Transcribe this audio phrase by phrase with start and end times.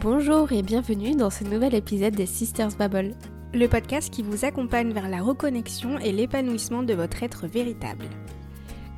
[0.00, 3.16] Bonjour et bienvenue dans ce nouvel épisode des Sisters Babble.
[3.52, 8.04] Le podcast qui vous accompagne vers la reconnexion et l'épanouissement de votre être véritable.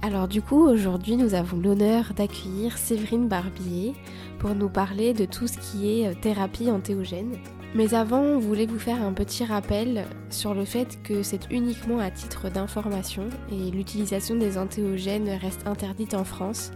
[0.02, 3.95] Alors du coup, aujourd'hui, nous avons l'honneur d'accueillir Séverine Barbier
[4.41, 7.39] pour nous parler de tout ce qui est euh, thérapie antéogène.
[7.75, 12.01] Mais avant, on voulait vous faire un petit rappel sur le fait que c'est uniquement
[12.01, 16.73] à titre d'information et l'utilisation des antéogènes reste interdite en France.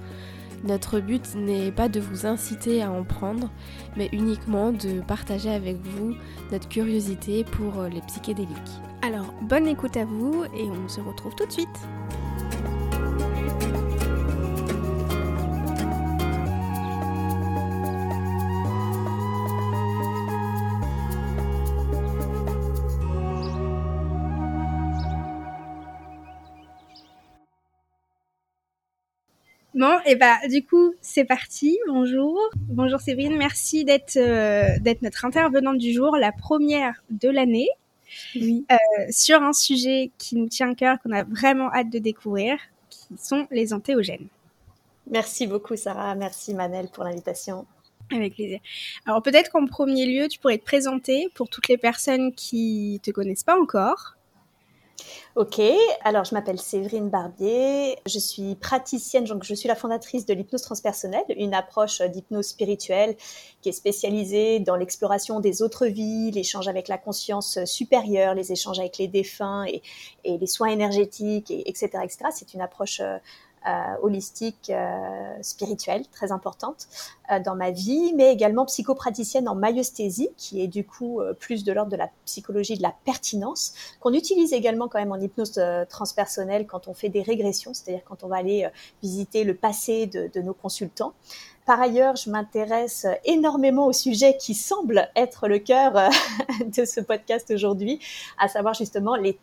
[0.62, 3.50] Notre but n'est pas de vous inciter à en prendre,
[3.96, 6.14] mais uniquement de partager avec vous
[6.52, 8.80] notre curiosité pour les psychédéliques.
[9.02, 11.68] Alors, bonne écoute à vous et on se retrouve tout de suite.
[29.74, 31.76] Bon, et bah du coup, c'est parti.
[31.88, 32.38] Bonjour.
[32.68, 37.68] Bonjour Séverine, merci d'être euh, d'être notre intervenante du jour, la première de l'année.
[38.36, 38.64] Oui.
[38.70, 38.76] Euh,
[39.10, 42.56] sur un sujet qui nous tient à cœur, qu'on a vraiment hâte de découvrir,
[42.88, 44.28] qui sont les antéogènes.
[45.10, 47.66] Merci beaucoup Sarah, merci Manel pour l'invitation.
[48.12, 48.60] Avec plaisir.
[49.06, 53.10] Alors peut-être qu'en premier lieu, tu pourrais te présenter pour toutes les personnes qui te
[53.10, 54.13] connaissent pas encore.
[55.36, 55.60] Ok,
[56.04, 60.62] alors je m'appelle Séverine Barbier, je suis praticienne, donc je suis la fondatrice de l'hypnose
[60.62, 63.16] transpersonnelle, une approche d'hypnose spirituelle
[63.60, 68.78] qui est spécialisée dans l'exploration des autres vies, l'échange avec la conscience supérieure, les échanges
[68.78, 69.82] avec les défunts et,
[70.24, 72.26] les soins énergétiques, et, etc., etc.
[72.32, 73.18] C'est une approche euh, euh,
[74.02, 76.88] holistique, euh, spirituelle, très importante
[77.30, 81.72] euh, dans ma vie, mais également psychopraticienne en myosthésie, qui est du coup plus de
[81.72, 86.66] l'ordre de la psychologie de la pertinence, qu'on utilise également quand même en hypnose transpersonnelle
[86.66, 88.68] quand on fait des régressions, c'est-à-dire quand on va aller
[89.02, 91.14] visiter le passé de, de nos consultants.
[91.66, 96.08] Par ailleurs, je m'intéresse énormément au sujet qui semble être le cœur euh,
[96.66, 98.00] de ce podcast aujourd'hui,
[98.38, 99.38] à savoir justement les,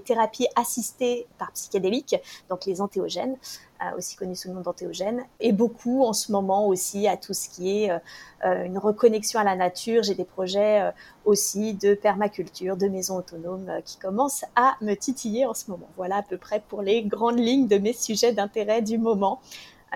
[0.00, 2.16] thérapies assistées par psychédéliques,
[2.50, 3.38] donc les antéogènes,
[3.80, 7.32] euh, aussi connus sous le nom d'antéogènes, et beaucoup en ce moment aussi à tout
[7.32, 10.02] ce qui est euh, une reconnexion à la nature.
[10.02, 10.92] J'ai des projets
[11.24, 15.88] aussi de permaculture, de maisons autonomes qui commencent à me titiller en ce moment.
[15.96, 19.40] Voilà à peu près pour les grandes lignes de mes sujets d'intérêt du moment.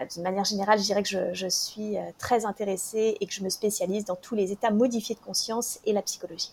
[0.00, 3.42] Euh, d'une manière générale, je dirais que je, suis euh, très intéressée et que je
[3.42, 6.52] me spécialise dans tous les états modifiés de conscience et la psychologie.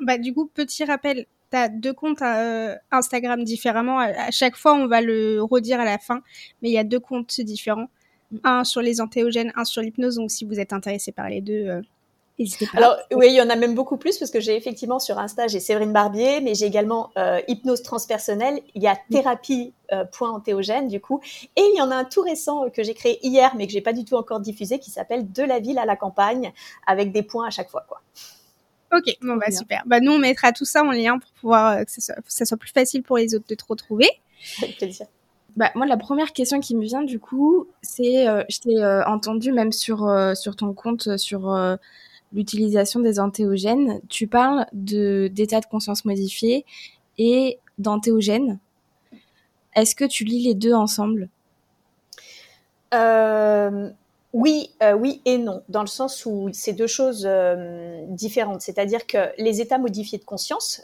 [0.00, 3.98] Bah, du coup, petit rappel, tu as deux comptes euh, Instagram différemment.
[3.98, 6.22] À, chaque fois, on va le redire à la fin,
[6.62, 7.88] mais il y a deux comptes différents.
[8.30, 8.38] Mm.
[8.44, 10.16] Un sur les antéogènes, un sur l'hypnose.
[10.16, 11.82] Donc, si vous êtes intéressé par les deux,
[12.74, 15.46] alors oui, il y en a même beaucoup plus parce que j'ai effectivement sur Insta,
[15.46, 18.60] j'ai Séverine Barbier, mais j'ai également euh, hypnose transpersonnelle.
[18.74, 21.20] Il y a thérapie euh, point antéogène du coup,
[21.54, 23.80] et il y en a un tout récent que j'ai créé hier, mais que j'ai
[23.80, 26.52] pas du tout encore diffusé, qui s'appelle De la ville à la campagne,
[26.86, 28.00] avec des points à chaque fois quoi.
[28.92, 29.82] Ok, bon bah super.
[29.86, 32.72] Bah nous on mettra tout ça en lien pour pouvoir euh, que ça soit, plus
[32.72, 34.08] facile pour les autres de te retrouver.
[34.60, 35.06] Avec plaisir.
[35.56, 39.70] Bah, moi, la première question qui me vient, du coup, c'est, je t'ai entendu même
[39.70, 41.78] sur, sur ton compte, sur
[42.32, 46.64] l'utilisation des antéogènes, tu parles d'état de conscience modifié
[47.18, 48.58] et d'antéogènes.
[49.74, 51.28] Est-ce que tu lis les deux ensemble?
[52.92, 53.90] Euh,
[54.32, 58.62] Oui, euh, oui et non, dans le sens où c'est deux choses euh, différentes.
[58.62, 60.82] C'est-à-dire que les états modifiés de conscience,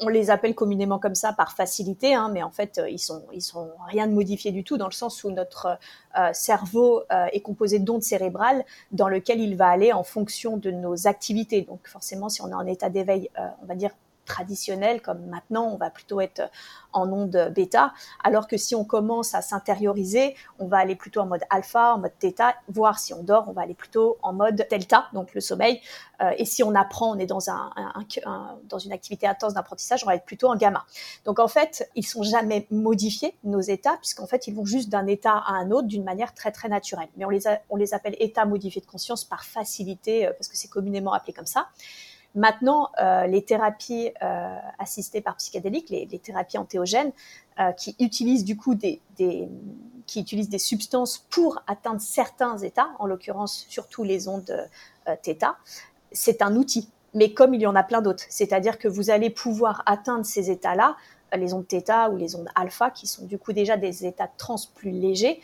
[0.00, 3.24] on les appelle communément comme ça par facilité, hein, mais en fait, euh, ils sont,
[3.32, 5.78] ils sont rien de modifié du tout dans le sens où notre
[6.18, 10.70] euh, cerveau euh, est composé d'ondes cérébrales dans lequel il va aller en fonction de
[10.70, 11.62] nos activités.
[11.62, 13.30] Donc forcément, si on est en état d'éveil,
[13.62, 13.90] on va dire
[14.28, 16.42] traditionnel, comme maintenant, on va plutôt être
[16.92, 21.26] en onde bêta, alors que si on commence à s'intérioriser, on va aller plutôt en
[21.26, 24.66] mode alpha, en mode theta, voire si on dort, on va aller plutôt en mode
[24.70, 25.80] delta, donc le sommeil.
[26.20, 27.70] Euh, et si on apprend, on est dans, un,
[28.68, 30.84] dans une activité intense d'apprentissage, on va être plutôt en gamma.
[31.24, 35.06] Donc en fait, ils sont jamais modifiés, nos états, puisqu'en fait, ils vont juste d'un
[35.06, 37.08] état à un autre d'une manière très très naturelle.
[37.16, 40.56] Mais on les, on les appelle états modifiés de conscience par facilité, euh, parce que
[40.56, 41.68] c'est communément appelé comme ça.
[42.38, 47.10] Maintenant, euh, les thérapies euh, assistées par psychédéliques, les, thérapies antéogènes,
[47.58, 49.00] euh, qui utilisent du coup des,
[50.06, 54.68] qui utilisent des substances pour atteindre certains états, en l'occurrence surtout les ondes
[55.04, 55.56] θ,
[56.12, 56.88] c'est un outil.
[57.12, 60.52] Mais comme il y en a plein d'autres, c'est-à-dire que vous allez pouvoir atteindre ces
[60.52, 60.96] états-là,
[61.36, 64.32] les ondes θ ou les ondes alpha, qui sont du coup déjà des états de
[64.38, 65.40] trans plus légers.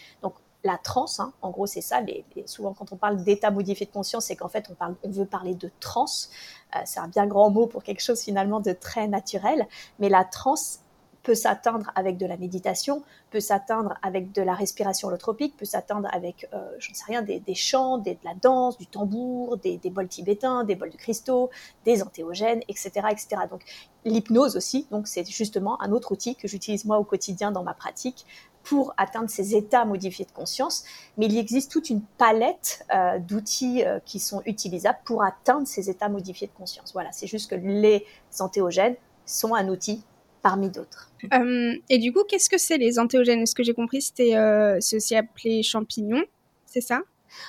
[0.65, 3.93] La transe, hein, en gros c'est ça, les, souvent quand on parle d'état modifié de
[3.93, 6.31] conscience, c'est qu'en fait on, veut parler de transe,
[6.75, 9.67] euh, c'est un bien grand mot pour quelque chose finalement de très naturel,
[9.99, 10.81] mais la transe
[11.25, 16.09] peut s'atteindre avec de la méditation, peut s'atteindre avec de la respiration holotropique, peut s'atteindre
[16.13, 20.07] avec, euh, je ne sais rien, des, chants, de la danse, du tambour, des, bols
[20.07, 21.51] tibétains, des bols de cristaux,
[21.85, 23.29] des antéogènes, etc., etc.
[23.51, 23.65] Donc
[24.05, 27.75] l'hypnose aussi, donc c'est justement un autre outil que j'utilise moi au quotidien dans ma
[27.75, 28.27] pratique
[28.65, 30.85] pour atteindre ces états modifiés de conscience,
[31.17, 35.91] mais il existe toute une palette euh, d'outils euh, qui sont utilisables pour atteindre ces
[35.91, 36.93] états modifiés de conscience.
[36.93, 38.05] Voilà, c'est juste que les
[38.41, 38.97] antéogènes
[39.27, 40.03] sont un outil
[40.43, 41.11] parmi d'autres.
[41.33, 43.47] Euh, et du coup, qu'est-ce que c'est les antéogènes?
[43.47, 44.37] Ce que j'ai compris, c'était
[44.79, 46.25] aussi appelé champignons,
[46.67, 47.01] c'est ça?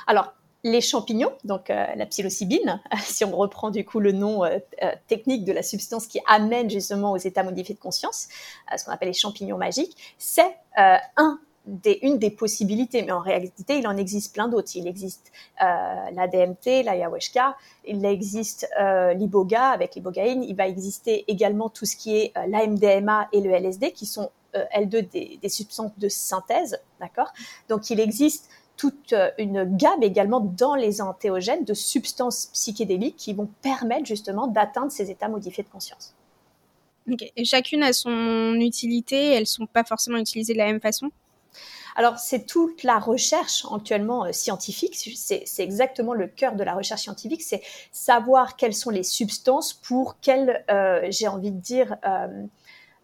[0.07, 0.33] Alors,
[0.65, 4.41] les champignons, donc la psilocybine, si on reprend du coup le nom
[5.07, 8.27] technique de la substance qui amène justement aux états modifiés de conscience,
[8.75, 10.97] ce qu'on appelle les champignons magiques, c'est euh,
[12.01, 14.71] une des possibilités, mais en réalité, il en existe plein d'autres.
[14.75, 15.31] Il existe
[15.61, 15.65] euh,
[16.13, 19.69] la DMT, l'ayahuasca, il existe euh, l'iboga.
[19.69, 23.91] Avec l'ibogaïne, il va exister également tout ce qui est euh, l'AMDMA et le LSD,
[23.91, 27.33] qui sont L2 des, des, substances de synthèse, d'accord?
[27.67, 33.49] Donc, il existe toute une gamme également dans les antéogènes de substances psychédéliques qui vont
[33.61, 36.13] permettre justement d'atteindre ces états modifiés de conscience.
[37.35, 41.11] Et chacune a son utilité, elles sont pas forcément utilisées de la même façon?
[41.95, 47.03] Alors, c'est toute la recherche actuellement euh, scientifique, c'est exactement le cœur de la recherche
[47.03, 47.61] scientifique, c'est
[47.93, 52.27] savoir quelles sont les substances pour quel, euh, j'ai envie de dire, euh,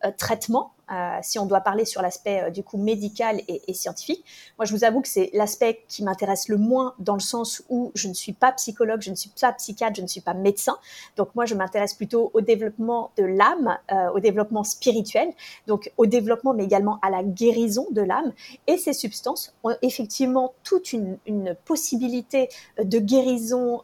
[0.03, 4.25] euh traitement euh, si on doit parler sur l'aspect euh, du coup médical et, scientifique.
[4.57, 7.91] Moi, je vous avoue que c'est l'aspect qui m'intéresse le moins dans le sens où
[7.95, 10.77] je ne suis pas psychologue, je ne suis pas psychiatre, je ne suis pas médecin.
[11.15, 15.29] Donc moi, je m'intéresse plutôt au développement de l'âme, euh, au développement spirituel,
[15.67, 18.33] donc au développement, mais également à la guérison de l'âme.
[18.67, 21.17] Et ces substances ont effectivement toute une,
[21.65, 22.49] possibilité
[22.83, 23.81] de guérison.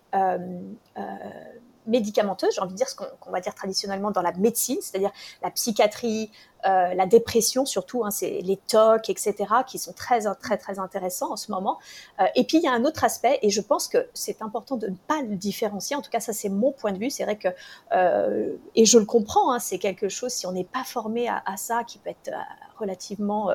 [1.87, 5.11] Euh, médicamenteuse, j'ai envie de dire ce qu'on va dire traditionnellement dans la médecine, c'est-à-dire
[5.41, 6.31] la psychiatrie,
[6.65, 9.35] euh, la dépression surtout, hein, c'est les TOC, etc.,
[9.65, 11.79] qui sont très très très intéressants en ce moment.
[12.19, 14.75] Euh, et puis il y a un autre aspect, et je pense que c'est important
[14.77, 15.95] de ne pas le différencier.
[15.95, 17.09] En tout cas, ça c'est mon point de vue.
[17.09, 17.49] C'est vrai que
[17.93, 21.41] euh, et je le comprends, hein, c'est quelque chose si on n'est pas formé à,
[21.45, 22.31] à, ça, qui peut être
[22.79, 23.49] relativement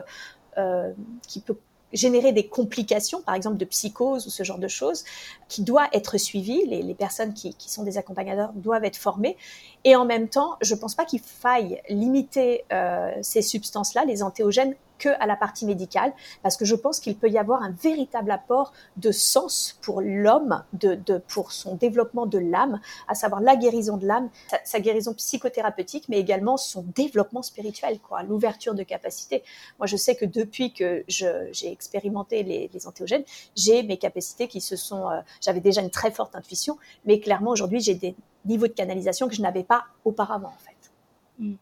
[1.26, 1.56] qui peut
[1.92, 5.04] générer des complications, par exemple de psychose ou ce genre de choses,
[5.48, 6.64] qui doit être suivi.
[6.66, 9.36] Les, personnes qui, qui, sont des accompagnateurs doivent être formées.
[9.84, 14.22] Et en même temps, je ne pense pas qu'il faille limiter euh, ces substances-là, les
[14.22, 16.12] antéogènes, que à la partie médicale,
[16.42, 20.62] parce que je pense qu'il peut y avoir un véritable apport de sens pour l'homme,
[20.72, 20.96] de,
[21.28, 24.30] pour son développement de l'âme, à savoir la guérison de l'âme,
[24.64, 29.42] sa, guérison psychothérapeutique, mais également son développement spirituel, quoi, l'ouverture de capacités.
[29.78, 33.24] Moi, je sais que depuis que j'ai expérimenté les, les antéogènes,
[33.56, 37.50] j'ai mes capacités qui se sont, euh, j'avais déjà une très forte intuition, mais clairement
[37.50, 38.14] aujourd'hui j'ai des
[38.44, 40.90] niveaux de canalisation que je n'avais pas auparavant en fait.
[41.38, 41.54] Mm.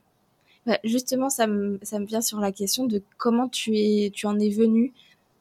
[0.66, 4.26] Bah, justement, ça me, ça me vient sur la question de comment tu, es, tu
[4.26, 4.92] en es venu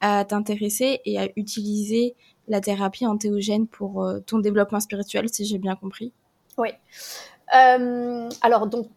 [0.02, 2.16] à t'intéresser et à utiliser
[2.48, 6.14] la thérapie antéogène pour euh, ton développement spirituel, si j'ai bien compris.
[6.58, 6.70] Oui.
[7.56, 8.88] Euh, alors, donc,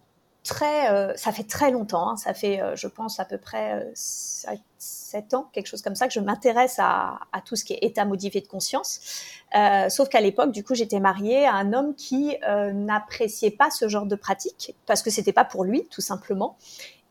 [0.44, 2.16] très, euh, ça fait très longtemps, hein.
[2.16, 6.20] ça fait, je pense, à peu près 7 ans, quelque chose comme ça, que je
[6.20, 9.00] m'intéresse à, à, tout ce qui est état modifié de conscience.
[9.54, 13.70] Euh, sauf qu'à l'époque, du coup, j'étais mariée à un homme qui euh, n'appréciait pas
[13.70, 16.56] ce genre de pratique parce que c'était pas pour lui, tout simplement.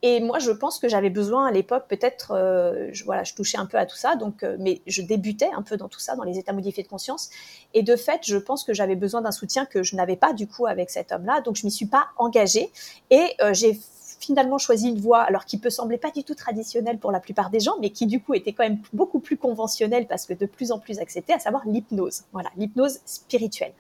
[0.04, 3.60] Et moi, je pense que j'avais besoin à l'époque, peut-être, euh, je, voilà, je touchais
[3.60, 6.16] un peu à tout ça, donc, euh, mais je débutais un peu dans tout ça,
[6.16, 7.30] dans les états modifiés de conscience.
[7.76, 10.48] Et de fait, je pense que j'avais besoin d'un soutien que je n'avais pas du
[10.48, 12.72] coup avec cet homme-là, donc je m'y suis pas engagée.
[13.12, 13.80] Et euh, j'ai
[14.20, 17.52] finalement choisi une voie, alors qui peut sembler pas du tout traditionnelle pour la plupart
[17.52, 20.46] des gens, mais qui du coup était quand même beaucoup plus conventionnelle parce que de
[20.46, 22.24] plus en plus acceptée, à savoir l'hypnose.
[22.32, 23.74] Voilà, l'hypnose spirituelle.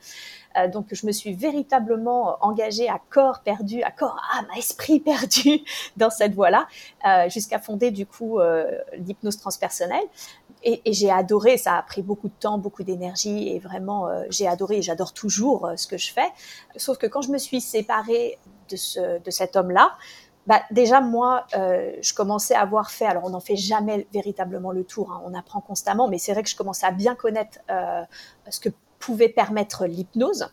[0.57, 4.99] Euh, donc je me suis véritablement engagée à corps perdu, à corps, âme, à esprit
[5.11, 5.61] perdu
[5.97, 6.67] dans cette voie-là,
[7.07, 10.03] euh, jusqu'à fonder du coup euh, l'hypnose transpersonnelle.
[10.63, 14.83] Et, j'ai adoré, ça a pris beaucoup de temps, beaucoup d'énergie, et vraiment j'ai adoré,
[14.83, 16.29] j'adore toujours ce que je fais.
[16.75, 18.37] Sauf que quand je me suis séparée
[18.69, 19.95] de, ce, de cet homme-là,
[20.45, 23.05] bah, déjà moi, je commençais à avoir fait.
[23.05, 25.11] Alors on n'en fait jamais véritablement le tour.
[25.11, 27.57] Hein, on apprend constamment, mais c'est vrai que je commençais à bien connaître
[28.47, 28.69] ce que
[29.01, 30.47] pouvait permettre l'hypnose.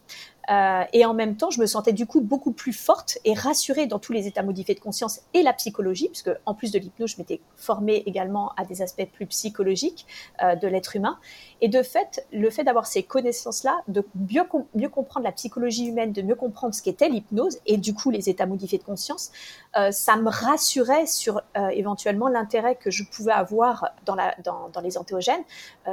[0.50, 3.86] Euh, et en même temps, je me sentais du coup beaucoup plus forte et rassurée
[3.86, 7.10] dans tous les états modifiés de conscience et la psychologie, puisque en plus de l'hypnose,
[7.12, 10.06] je m'étais formée également à des aspects plus psychologiques
[10.42, 11.18] euh, de l'être humain.
[11.60, 16.22] Et de fait, le fait d'avoir ces connaissances-là, de mieux, comprendre la psychologie humaine, de
[16.22, 19.30] mieux comprendre ce qu'était l'hypnose et du coup les états modifiés de conscience,
[19.76, 25.42] euh, ça me rassurait sur éventuellement l'intérêt que je pouvais avoir dans, dans, les antéogènes.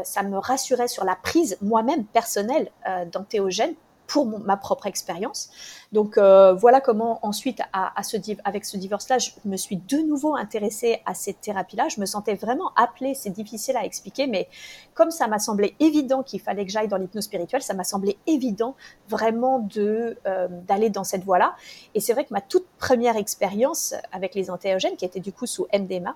[0.04, 2.70] Ça me rassurait sur la prise moi-même personnelle
[3.12, 3.76] d'antéogènes
[4.08, 5.50] pour ma propre expérience.
[5.92, 10.36] Donc euh, voilà comment ensuite, à, ce, avec ce divorce-là, je me suis de nouveau
[10.36, 11.88] intéressée à cette thérapie-là.
[11.90, 14.48] Je me sentais vraiment appelée, c'est difficile à expliquer, mais
[14.94, 18.18] comme ça m'a semblé évident qu'il fallait que j'aille dans l'hypnose spirituelle, ça m'a semblé
[18.28, 18.76] évident
[19.08, 21.56] vraiment de euh, d'aller dans cette voie-là.
[21.94, 25.46] Et c'est vrai que ma toute première expérience avec les antéogènes, qui était du coup
[25.46, 26.16] sous MDMA,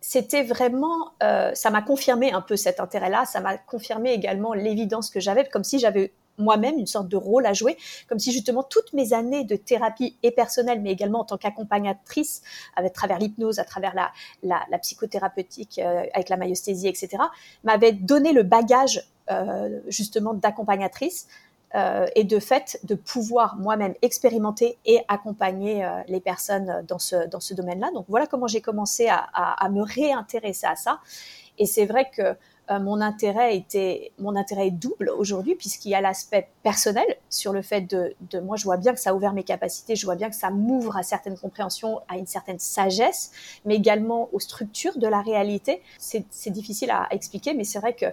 [0.00, 5.10] c'était vraiment, euh, ça m'a confirmé un peu cet intérêt-là, ça m'a confirmé également l'évidence
[5.10, 7.76] que j'avais, comme si j'avais moi-même une sorte de rôle à jouer,
[8.08, 12.42] comme si justement toutes mes années de thérapie et personnelle, mais également en tant qu'accompagnatrice,
[12.76, 13.94] à travers l'hypnose, à travers
[14.42, 17.22] la, psychothérapeutique, euh, avec la myosthésie, etc.,
[17.64, 21.26] m'avaient donné le bagage euh, justement d'accompagnatrice
[21.74, 27.40] euh, et de fait de pouvoir moi-même expérimenter et accompagner les personnes dans ce, dans
[27.40, 27.90] ce domaine-là.
[27.92, 31.00] Donc voilà comment j'ai commencé à, me réintéresser à ça.
[31.58, 32.36] Et c'est vrai que
[32.70, 37.52] euh, mon intérêt était, mon intérêt est double aujourd'hui puisqu'il y a l'aspect personnel sur
[37.52, 40.04] le fait de, de, moi je vois bien que ça a ouvert mes capacités, je
[40.04, 43.30] vois bien que ça m'ouvre à certaines compréhensions, à une certaine sagesse,
[43.64, 45.82] mais également aux structures de la réalité.
[45.98, 48.06] C'est difficile à expliquer, mais c'est vrai que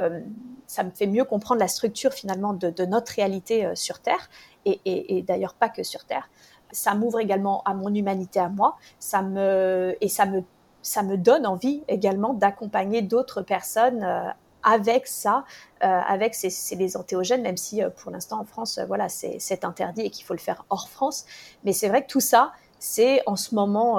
[0.00, 0.20] euh,
[0.66, 4.28] ça me fait mieux comprendre la structure finalement de, de notre réalité euh, sur Terre
[4.64, 6.28] et, et, et d'ailleurs pas que sur Terre.
[6.72, 10.42] Ça m'ouvre également à mon humanité à moi, ça me et ça me
[10.82, 14.28] ça me donne envie également d'accompagner d'autres personnes euh,
[14.62, 15.44] avec ça,
[15.82, 19.64] euh, avec ces, ces, les antéogènes, même si euh, pour l'instant en France, voilà, c'est
[19.64, 21.24] interdit et qu'il faut le faire hors France.
[21.64, 23.98] Mais c'est vrai que tout ça, c'est en ce moment,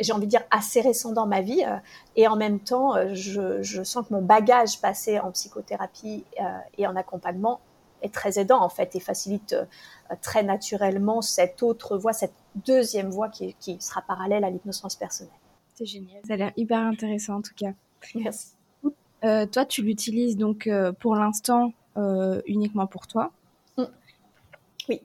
[0.00, 1.62] j'ai envie de dire, assez récent dans ma vie.
[2.16, 6.24] et en même temps, je, je, sens que mon bagage passé en psychothérapie
[6.78, 7.60] et en accompagnement
[8.00, 9.54] est très aidant en fait et facilite
[10.22, 15.34] très naturellement cette autre voie, cette deuxième voie qui, qui sera parallèle à l'hypnose transpersonnelle.
[15.78, 16.20] C'est génial.
[16.26, 17.70] Ça a l'air hyper intéressant en tout cas.
[18.16, 18.48] Merci.
[19.24, 23.30] Euh, toi, tu l'utilises donc euh, pour l'instant euh, uniquement pour toi.
[23.76, 23.84] Mm.
[24.88, 25.02] Oui.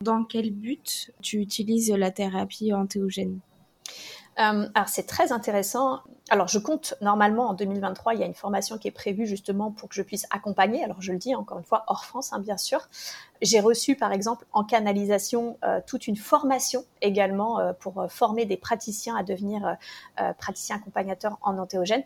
[0.00, 3.38] Dans quel but tu utilises la thérapie antéogène
[4.38, 6.00] euh, alors c'est très intéressant.
[6.28, 9.70] Alors je compte normalement en 2023, il y a une formation qui est prévue justement
[9.70, 10.82] pour que je puisse accompagner.
[10.82, 12.88] Alors je le dis encore une fois hors France, hein, bien sûr.
[13.42, 18.56] J'ai reçu par exemple en canalisation euh, toute une formation également euh, pour former des
[18.56, 19.76] praticiens à devenir
[20.38, 22.02] praticiens accompagnateurs en antéogène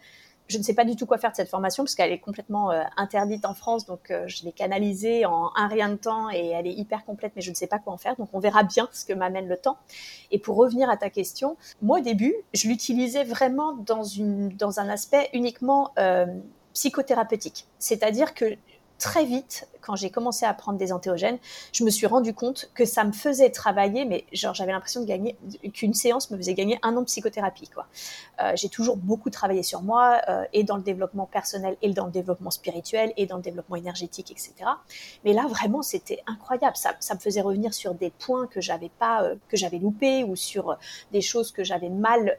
[0.50, 2.71] je ne sais pas du tout quoi faire de cette formation parce qu'elle est complètement
[2.71, 6.49] euh, interdite en France, donc euh, je l'ai canalisée en un rien de temps et
[6.49, 8.16] elle est hyper complète, mais je ne sais pas quoi en faire.
[8.16, 9.78] Donc on verra bien ce que m'amène le temps.
[10.30, 14.80] Et pour revenir à ta question, moi au début, je l'utilisais vraiment dans une dans
[14.80, 16.26] un aspect uniquement euh,
[16.75, 18.57] psychothérapeutique, c'est-à-dire que
[19.00, 21.38] très vite, quand j'ai commencé à prendre des antéogènes,
[21.73, 25.07] je me suis rendu compte que ça me faisait travailler, mais genre j'avais l'impression de
[25.07, 25.37] gagner
[25.73, 27.69] qu'une séance me faisait gagner un an de psychothérapie.
[27.69, 27.87] Quoi.
[28.40, 32.04] Euh, j'ai toujours beaucoup travaillé sur moi euh, et dans le développement personnel et dans
[32.04, 34.52] le développement spirituel et dans le développement énergétique, etc.
[35.25, 36.76] Mais là vraiment c'était incroyable.
[36.76, 40.37] Ça, me faisait revenir sur des points que j'avais pas, euh, que j'avais loupés ou
[40.37, 40.76] sur
[41.11, 42.37] des choses que j'avais mal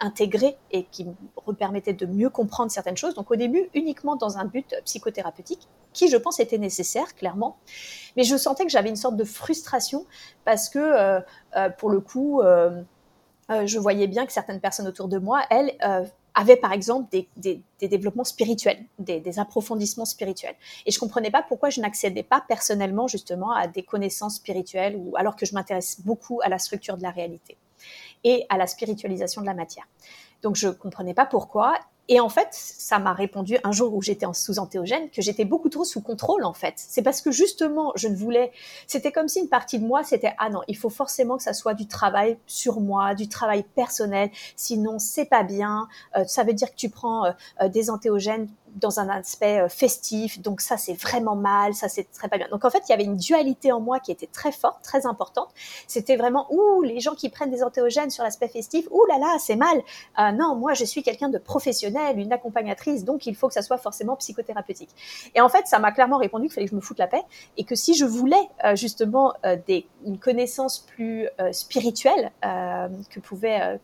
[0.00, 3.14] intégrées et qui me permettaient de mieux comprendre certaines choses.
[3.14, 7.56] Donc au début uniquement dans un but psychothérapeutique qui je pense était nécessaire, clairement.
[8.16, 10.06] Mais je sentais que j'avais une sorte de frustration
[10.44, 11.20] parce que, euh,
[11.56, 12.82] euh, pour le coup, euh,
[13.48, 15.76] je voyais bien que certaines personnes autour de moi, elles,
[16.34, 17.28] avaient par exemple des,
[17.86, 20.54] développements spirituels, des, des, approfondissements spirituels.
[20.86, 25.14] Et je comprenais pas pourquoi je n'accédais pas personnellement justement à des connaissances spirituelles, ou
[25.16, 27.58] alors que je m'intéresse beaucoup à la structure de la réalité
[28.24, 29.86] et à la spiritualisation de la matière.
[30.42, 31.74] Donc je comprenais pas pourquoi.
[32.08, 35.68] Et en fait, ça m'a répondu un jour où j'étais sous antéogène que j'étais beaucoup
[35.68, 36.74] trop sous contrôle en fait.
[36.76, 38.50] C'est parce que justement, je ne voulais.
[38.88, 41.54] C'était comme si une partie de moi c'était ah non, il faut forcément que ça
[41.54, 44.30] soit du travail sur moi, du travail personnel.
[44.56, 45.88] Sinon, c'est pas bien.
[46.16, 47.30] Euh, ça veut dire que tu prends euh,
[47.60, 52.10] euh, des antéogènes dans un aspect euh, festif, donc ça c'est vraiment mal, ça c'est
[52.10, 52.48] très pas bien.
[52.50, 55.06] Donc en fait il y avait une dualité en moi qui était très forte, très
[55.06, 55.48] importante.
[55.86, 59.36] C'était vraiment ouh les gens qui prennent des antéogènes sur l'aspect festif, ouh là là
[59.38, 59.82] c'est mal.
[60.18, 63.62] Euh, non moi je suis quelqu'un de professionnel, une accompagnatrice, donc il faut que ça
[63.62, 64.90] soit forcément psychothérapeutique.
[65.34, 67.22] Et en fait ça m'a clairement répondu qu'il fallait que je me foute la paix
[67.56, 69.34] et que si je voulais euh, justement
[69.66, 73.78] des, une connaissance plus spirituelle que pouvait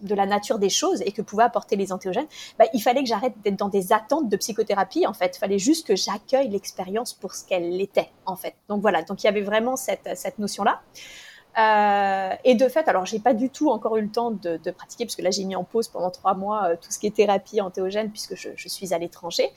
[0.00, 2.26] de la nature des choses et que pouvaient apporter les antéogènes,
[2.58, 5.06] bah, il fallait que j'arrête d'être dans des attentes de psychothérapie.
[5.06, 8.10] En fait, il fallait juste que j'accueille l'expérience pour ce qu'elle était.
[8.26, 9.02] En fait, donc voilà.
[9.02, 10.80] Donc il y avait vraiment cette, cette notion là.
[11.58, 14.70] Euh, et de fait, alors j'ai pas du tout encore eu le temps de, de
[14.70, 17.08] pratiquer parce que là j'ai mis en pause pendant trois mois euh, tout ce qui
[17.08, 19.50] est thérapie antéogène puisque je, je suis à l'étranger.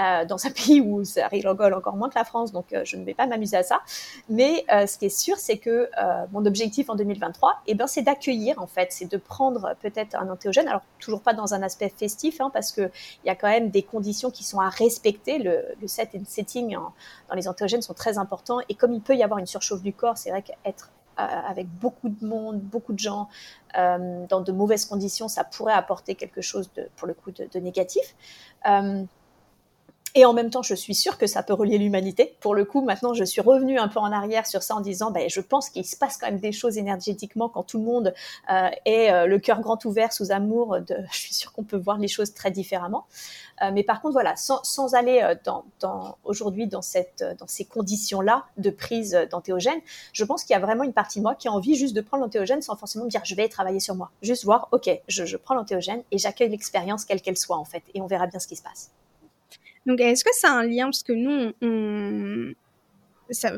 [0.00, 2.96] Euh, dans un pays où ça rigole encore moins que la France, donc euh, je
[2.96, 3.80] ne vais pas m'amuser à ça.
[4.28, 5.88] Mais euh, ce qui est sûr, c'est que
[6.32, 10.28] mon objectif en 2023, eh ben, c'est d'accueillir en fait, c'est de prendre peut-être un
[10.28, 12.90] antéogène, alors toujours pas dans un aspect festif, hein, parce que
[13.24, 15.38] il y a quand même des conditions qui sont à respecter.
[15.38, 16.76] Le, le set and setting
[17.28, 19.92] dans les antéogènes sont très importants, et comme il peut y avoir une surchauffe du
[19.92, 23.28] corps, c'est vrai qu'être avec beaucoup de monde, beaucoup de gens,
[23.78, 27.48] euh, dans de mauvaises conditions, ça pourrait apporter quelque chose de, pour le coup, de,
[27.52, 28.14] de négatif.
[30.16, 32.36] Euh, et en même temps, je suis sûre que ça peut relier l'humanité.
[32.40, 35.10] Pour le coup, maintenant, je suis revenue un peu en arrière sur ça en disant,
[35.10, 38.14] ben, je pense qu'il se passe quand même des choses énergétiquement quand tout le monde
[38.50, 40.80] euh, est euh, le cœur grand ouvert sous amour.
[40.80, 43.06] De, je suis sûre qu'on peut voir les choses très différemment.
[43.62, 47.46] Euh, mais par contre, voilà, sans, sans aller euh, dans, dans aujourd'hui dans cette, dans
[47.46, 49.80] ces conditions-là de prise d'antéogène,
[50.12, 52.00] je pense qu'il y a vraiment une partie de moi qui a envie juste de
[52.00, 54.10] prendre l'antéogène sans forcément me dire, je vais travailler sur moi.
[54.22, 57.82] Juste voir, ok, je, je prends l'antéogène et j'accueille l'expérience quelle qu'elle soit en fait,
[57.94, 58.90] et on verra bien ce qui se passe.
[59.86, 60.84] Donc, est-ce que ça a un lien?
[60.86, 61.52] Parce que nous,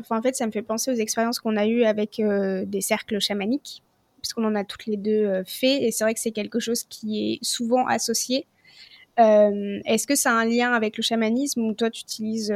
[0.09, 3.19] en fait, ça me fait penser aux expériences qu'on a eues avec euh, des cercles
[3.19, 3.83] chamaniques,
[4.21, 6.83] puisqu'on en a toutes les deux euh, fait, et c'est vrai que c'est quelque chose
[6.83, 8.45] qui est souvent associé.
[9.19, 12.53] Euh, est-ce que ça a un lien avec le chamanisme ou toi, tu utilises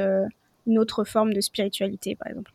[0.68, 2.52] une autre forme de spiritualité, par exemple?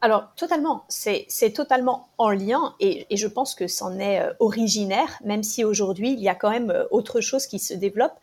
[0.00, 5.64] Alors, totalement, c'est totalement en lien et, je pense que c'en est originaire, même si
[5.64, 8.14] aujourd'hui, il y a quand même autre chose qui se développe.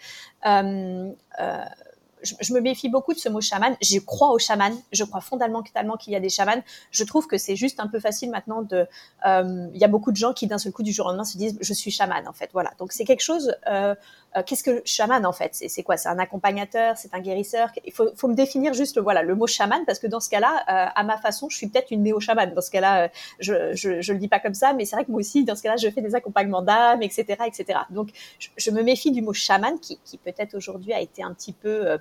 [2.39, 3.75] Je, me méfie beaucoup de ce mot chaman.
[3.81, 4.77] Je crois aux chamans.
[4.91, 6.61] Je crois fondamentalement qu'il y a des chamans.
[6.91, 8.87] Je trouve que c'est juste un peu facile maintenant de.
[9.25, 11.25] Euh, il y a beaucoup de gens qui d'un seul coup du jour au lendemain
[11.25, 12.49] se disent je suis chaman en fait.
[12.53, 12.71] Voilà.
[12.79, 13.55] Donc c'est quelque chose.
[13.69, 13.95] Euh,
[14.35, 15.51] euh, Qu'est-ce que le chaman en fait?
[15.53, 15.97] C'est quoi?
[15.97, 16.97] C'est un accompagnateur?
[16.97, 17.69] C'est un guérisseur?
[17.85, 20.63] Il faut, faut, me définir juste voilà le mot chaman parce que dans ce cas-là,
[20.69, 22.53] euh, à ma façon, je suis peut-être une néo chaman.
[22.53, 23.07] Dans ce cas-là, euh,
[23.39, 25.55] je, je, je le dis pas comme ça, mais c'est vrai que moi aussi, dans
[25.55, 27.79] ce cas-là, je fais des accompagnements d'âme, etc., etc.
[27.89, 31.33] Donc je, je, me méfie du mot chaman qui, qui peut-être aujourd'hui a été un
[31.33, 31.97] petit peu euh,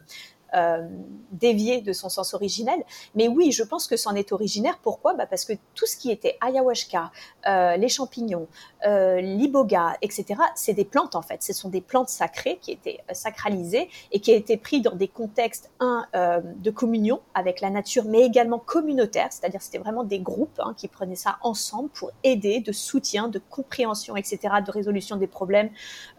[1.32, 2.82] dévié de son sens originel.
[3.14, 4.78] Mais oui, je pense que c'en est originaire.
[4.82, 5.14] Pourquoi?
[5.14, 7.12] Bah Parce que tout ce qui était ayahuasca,
[7.46, 8.48] euh, les champignons,
[8.86, 11.42] euh, l'iboga, etc., c'est des plantes en fait.
[11.42, 15.08] Ce sont des plantes sacrées qui étaient euh, sacralisées et qui étaient prises dans des
[15.08, 20.20] contextes, un, euh, de communion avec la nature, mais également communautaire, c'est-à-dire c'était vraiment des
[20.20, 25.16] groupes hein, qui prenaient ça ensemble pour aider, de soutien, de compréhension, etc., de résolution
[25.16, 25.70] des problèmes,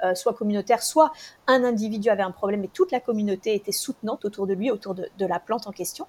[0.03, 1.11] euh, soit communautaire, soit
[1.47, 4.93] un individu avait un problème et toute la communauté était soutenante autour de lui, autour
[4.95, 6.05] de, la plante en question.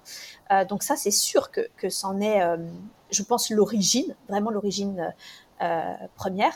[0.51, 2.57] Euh, donc ça, c'est sûr que, c'en est, euh,
[3.09, 5.13] je pense, l'origine, vraiment l'origine
[5.61, 6.53] euh, première.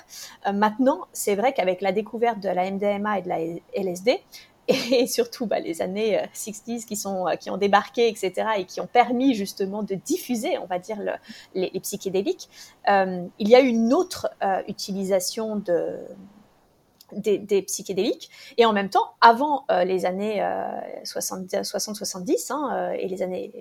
[0.53, 3.39] Maintenant, c'est vrai qu'avec la découverte de la MDMA et de la
[3.75, 4.19] LSD,
[4.67, 8.87] et surtout bah, les années 60s qui sont qui ont débarqué etc et qui ont
[8.87, 11.11] permis justement de diffuser on va dire le,
[11.53, 12.47] les, psychédéliques
[12.87, 14.29] il y a une autre
[14.69, 15.99] utilisation de
[17.15, 18.29] des, psychédéliques.
[18.57, 23.51] Et en même temps, avant euh, les années euh, 60-70 hein, euh, et les années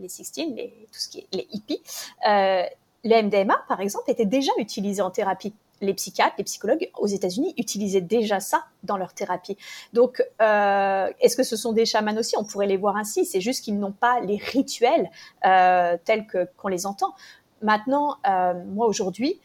[0.00, 1.82] les 16, les, tout ce qui est les hippies,
[2.28, 2.62] euh,
[3.04, 5.54] le MDMA, par exemple, était déjà utilisé en thérapie.
[5.80, 9.56] Les psychiatres, les psychologues aux États-Unis utilisaient déjà ça dans leur thérapie.
[9.94, 12.36] Donc, euh, est-ce que ce sont des chamans aussi?
[12.36, 13.24] On pourrait les voir ainsi.
[13.24, 15.10] C'est juste qu'ils n'ont pas les rituels
[15.46, 17.14] euh, tels que qu'on les entend.
[17.62, 18.18] Maintenant,
[18.66, 19.38] moi aujourd'hui,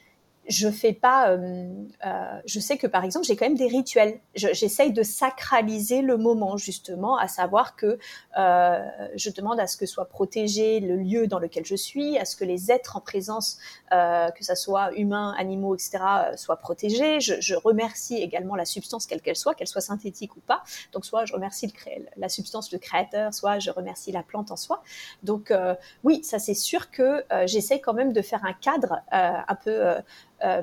[0.48, 1.30] je fais pas.
[1.30, 1.70] Euh,
[2.06, 4.20] euh, je sais que par exemple, j'ai quand même des rituels.
[4.36, 7.98] J'essaye de sacraliser le moment justement, à savoir que
[8.38, 12.26] euh, je demande à ce que soit protégé le lieu dans lequel je suis, à
[12.26, 13.58] ce que les êtres en présence,
[13.92, 17.20] euh, que ça soit humains, animaux, etc., euh, soient protégés.
[17.20, 20.64] Je, je, remercie également la substance quelle qu'elle soit, qu'elle soit synthétique ou pas.
[20.92, 24.58] Donc soit je remercie le, la substance, le créateur, soit je remercie la plante en
[24.58, 24.84] soi.
[25.24, 29.56] Donc euh, oui, ça c'est sûr que j'essaie quand même de faire un cadre un
[29.56, 29.96] peu
[30.44, 30.62] euh,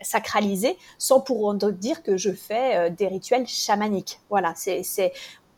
[0.00, 4.20] sacralisé, sans pour dire que je fais euh, des rituels chamaniques.
[4.30, 4.82] Voilà, c'est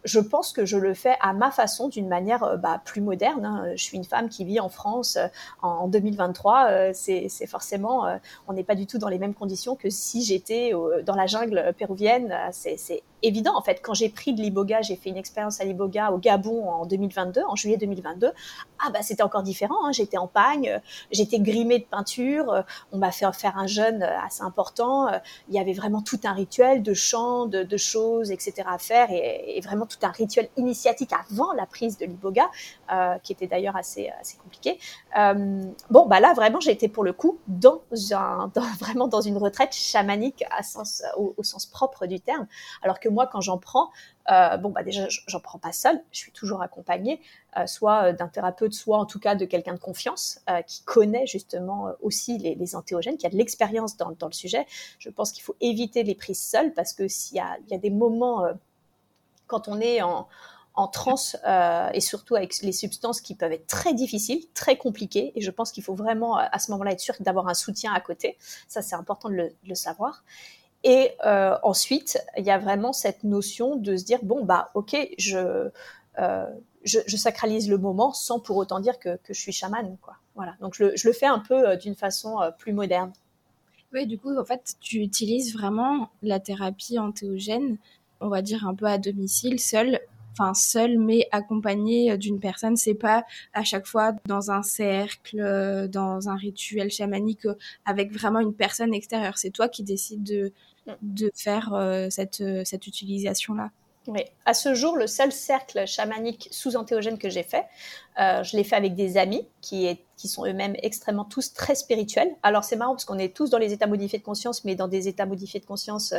[0.05, 3.44] je pense que je le fais à ma façon, d'une manière euh, bah, plus moderne.
[3.44, 3.73] Hein.
[3.77, 5.27] Je suis une femme qui vit en France euh,
[5.62, 6.66] en 2023.
[6.68, 8.07] Euh, c'est forcément,
[8.49, 10.73] on n'est pas du tout dans les mêmes conditions que si j'étais
[11.05, 12.35] dans la jungle péruvienne.
[12.53, 13.80] C'est évident en fait.
[13.83, 17.42] Quand j'ai pris de l'iboga, j'ai fait une expérience à l'iboga au Gabon en 2022,
[17.46, 18.33] en juillet 2022.
[18.85, 19.76] Ah bah c'était encore différent.
[19.85, 19.92] Hein.
[19.92, 20.80] J'étais en pagne,
[21.11, 22.64] j'étais grimée de peinture.
[22.92, 25.09] On m'a fait faire un jeûne assez important.
[25.48, 28.66] Il y avait vraiment tout un rituel de chants, de, choses, etc.
[28.66, 32.50] à faire et, vraiment tout un rituel initiatique avant la prise de l'iboga,
[32.92, 34.78] euh, qui était d'ailleurs assez assez compliqué.
[35.18, 39.74] Euh, bon bah là vraiment été pour le coup dans un vraiment dans une retraite
[39.74, 40.44] chamanique
[41.16, 42.46] au, au sens propre du terme,
[42.83, 43.90] alors que moi, quand j'en prends,
[44.31, 47.20] euh, bon, bah déjà, j'en prends pas seule, je suis toujours accompagnée,
[47.57, 51.88] euh, soit d'un thérapeute, soit en tout cas de quelqu'un de confiance qui connaît justement
[52.01, 54.66] aussi les, les, antéogènes, qui a de l'expérience dans, le sujet.
[54.99, 58.44] Je pense qu'il faut éviter les prises seules parce que s'il y a, des moments
[59.46, 60.29] quand on est en,
[60.75, 65.33] en transe euh, et surtout avec les substances qui peuvent être très difficiles, très compliquées.
[65.35, 68.01] Et je pense qu'il faut vraiment à ce moment-là être sûr d'avoir un soutien à
[68.01, 68.37] côté.
[68.68, 70.25] Ça, c'est important de le, savoir.
[70.82, 74.96] Et euh, ensuite, il y a vraiment cette notion de se dire bon bah ok,
[75.18, 75.68] je,
[76.18, 76.46] euh,
[76.84, 80.16] je, sacralise le moment sans pour autant dire que, que je suis chamane quoi.
[80.36, 80.54] Voilà.
[80.60, 83.12] Donc je le, je le fais un peu d'une façon plus moderne.
[83.92, 87.76] Oui, du coup, en fait, tu utilises vraiment la thérapie antéogène,
[88.20, 90.00] on va dire un peu à domicile, seule,
[90.32, 95.40] enfin seul mais accompagné euh, d'une personne c'est pas à chaque fois dans un cercle
[95.40, 100.22] euh, dans un rituel chamanique euh, avec vraiment une personne extérieure c'est toi qui décides
[100.22, 100.52] de.
[101.02, 101.72] De faire
[102.10, 103.70] cette cette utilisation là
[104.06, 104.22] oui.
[104.46, 107.66] À ce jour, le seul cercle chamanique sous antéogène que j'ai fait,
[108.18, 111.74] euh, je l'ai fait avec des amis qui, est, qui sont eux-mêmes extrêmement tous très
[111.74, 112.30] spirituels.
[112.42, 114.88] Alors c'est marrant parce qu'on est tous dans les états modifiés de conscience, mais dans
[114.88, 116.14] des états modifiés de conscience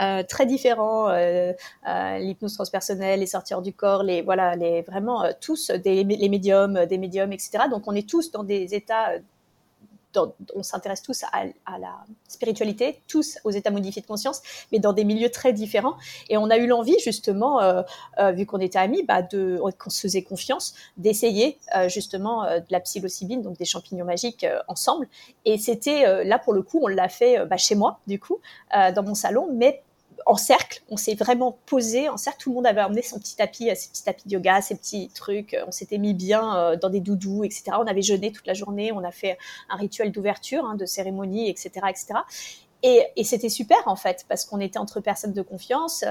[0.00, 1.10] euh, très différents.
[1.10, 1.52] Euh,
[1.86, 6.28] euh, L'hypnose transpersonnelle, les sortir du corps, les voilà, les vraiment euh, tous des les
[6.30, 7.64] médiums, des médiums, etc.
[7.70, 9.12] Donc on est tous dans des états
[10.54, 11.96] on s'intéresse tous à, la
[12.28, 14.42] spiritualité, tous aux états modifiés de conscience,
[14.72, 15.96] mais dans des milieux très différents.
[16.28, 17.82] Et on a eu l'envie, justement, euh,
[18.18, 22.64] euh, vu qu'on était amis, bah, de, qu'on se faisait confiance, d'essayer euh, justement de
[22.70, 25.08] la psilocybine, donc des champignons magiques, ensemble.
[25.44, 28.38] Et c'était là pour le coup, on l'a fait bah, chez moi, du coup,
[28.72, 29.82] dans mon salon, mais
[30.26, 30.82] en cercle.
[30.90, 32.38] On s'est vraiment posé en cercle.
[32.40, 34.76] Tout le monde avait emmené son petit tapis, euh, ses petits tapis de yoga, ses
[34.76, 35.56] petits trucs.
[35.66, 37.64] On s'était mis bien euh, dans des doudous, etc.
[37.78, 38.92] On avait jeûné toute la journée.
[38.92, 42.20] On a fait un rituel d'ouverture, hein, de cérémonie, etc., etc.
[42.82, 46.04] Et, c'était super en fait parce qu'on était entre personnes de confiance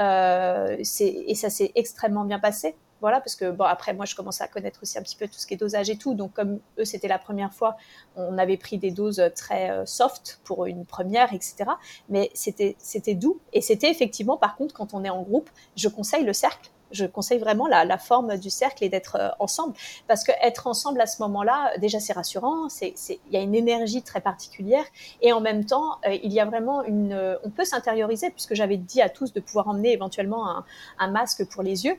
[0.00, 4.40] euh, et ça s'est extrêmement bien passé voilà, parce que bon, après, moi, je commence
[4.40, 6.14] à connaître aussi un petit peu tout ce qui est dosage et tout.
[6.14, 7.76] Donc, comme eux, c'était la première fois,
[8.16, 11.66] on avait pris des doses très euh, soft pour une première, etc.
[12.08, 13.42] Mais c'était doux.
[13.52, 17.06] Et c'était effectivement, par contre, quand on est en groupe, je conseille le cercle je
[17.06, 19.74] conseille vraiment la, forme du cercle et d'être euh, ensemble.
[20.08, 22.68] Parce que être ensemble à ce moment-là, déjà, c'est rassurant.
[22.80, 24.84] Il y a une énergie très particulière.
[25.20, 27.12] Et en même temps, euh, il y a vraiment une.
[27.12, 30.64] Euh, on peut s'intérioriser, puisque j'avais dit à tous de pouvoir emmener éventuellement un,
[30.98, 31.96] un masque pour les yeux.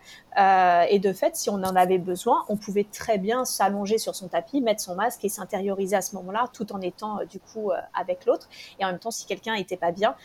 [0.89, 4.28] et de fait, si on en avait besoin, on pouvait très bien s'allonger sur son
[4.28, 8.26] tapis, mettre son masque et s'intérioriser à ce moment-là, tout en étant du coup avec
[8.26, 8.50] l'autre.
[8.80, 10.15] Et en même temps, si quelqu'un n'était pas bien,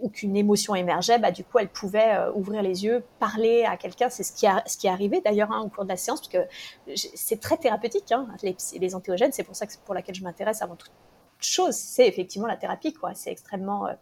[0.00, 3.76] ou qu'une émotion émergeait, bah, du coup, elle pouvait euh, ouvrir les yeux, parler à
[3.76, 4.08] quelqu'un.
[4.10, 6.20] C'est ce qui, a, ce qui est arrivé d'ailleurs hein, au cours de la séance,
[6.20, 9.32] parce que c'est très thérapeutique, hein, les, les antéogènes.
[9.32, 10.92] C'est pour ça que pour laquelle je m'intéresse avant toute
[11.40, 11.74] chose.
[11.74, 13.14] C'est effectivement la thérapie, quoi.
[13.14, 13.92] C'est extrêmement euh,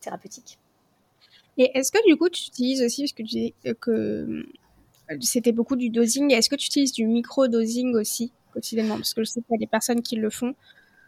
[0.00, 0.58] thérapeutique.
[1.56, 4.44] Et est-ce que du coup, tu utilises aussi, parce que tu dis que euh,
[5.20, 8.96] c'était beaucoup du dosing, est-ce que tu utilises du micro-dosing aussi quotidiennement?
[8.96, 10.54] Parce que je sais qu'il y a des personnes qui le font.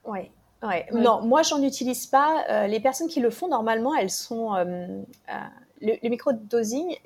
[0.04, 0.30] Oui.
[0.62, 0.86] Ouais.
[0.92, 2.44] Non, moi j'en utilise pas.
[2.50, 5.32] Euh, les personnes qui le font normalement, elles sont euh, euh,
[5.80, 6.96] le, le microdosing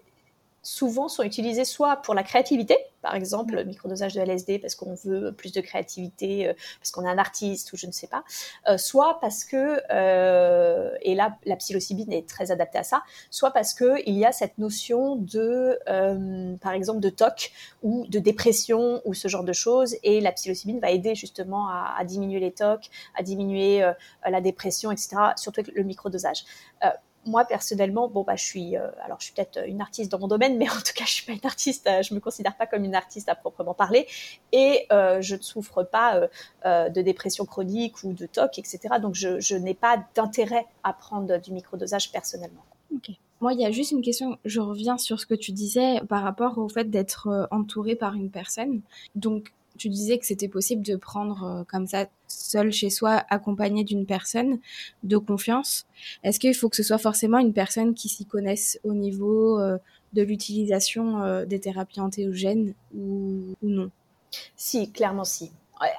[0.65, 4.95] souvent sont utilisés soit pour la créativité, par exemple le microdosage de LSD parce qu'on
[4.95, 8.25] veut plus de créativité, euh, parce qu'on est un artiste ou je ne sais pas,
[8.69, 13.51] euh, soit parce que, euh, et là la psilocybine est très adaptée à ça, soit
[13.51, 15.79] parce que il y a cette notion de,
[16.61, 20.81] par exemple, de TOC ou de dépression ou ce genre de choses, et la psilocybine
[20.81, 23.87] va aider justement à, à diminuer les TOC, à diminuer
[24.27, 26.45] la dépression, etc., surtout avec le microdosage
[27.27, 30.29] moi personnellement, bon bah je suis, euh, alors je suis peut-être une artiste dans mon
[30.29, 32.67] domaine, mais en tout cas je suis pas une artiste, euh, je me considère pas
[32.67, 34.07] comme une artiste à proprement parler,
[34.53, 36.29] et euh, je ne souffre pas
[36.65, 38.81] de dépression chronique ou de TOC, etc.
[39.01, 42.65] Donc je, je n'ai pas d'intérêt à prendre du microdosage personnellement.
[42.95, 43.11] Ok.
[43.41, 44.39] Moi, il y a juste une question.
[44.45, 48.31] Je reviens sur ce que tu disais par rapport au fait d'être entouré par une
[48.31, 48.81] personne.
[49.15, 53.85] Donc, tu disais que c'était possible de prendre euh, comme ça seul chez soi, accompagné
[53.85, 54.59] d'une personne
[55.03, 55.87] de confiance.
[56.23, 59.79] Est-ce qu'il faut que ce soit forcément une personne qui s'y connaisse au niveau euh,
[60.13, 63.91] de l'utilisation euh, des thérapies antéogènes ou, non?
[64.57, 65.53] Si, clairement si.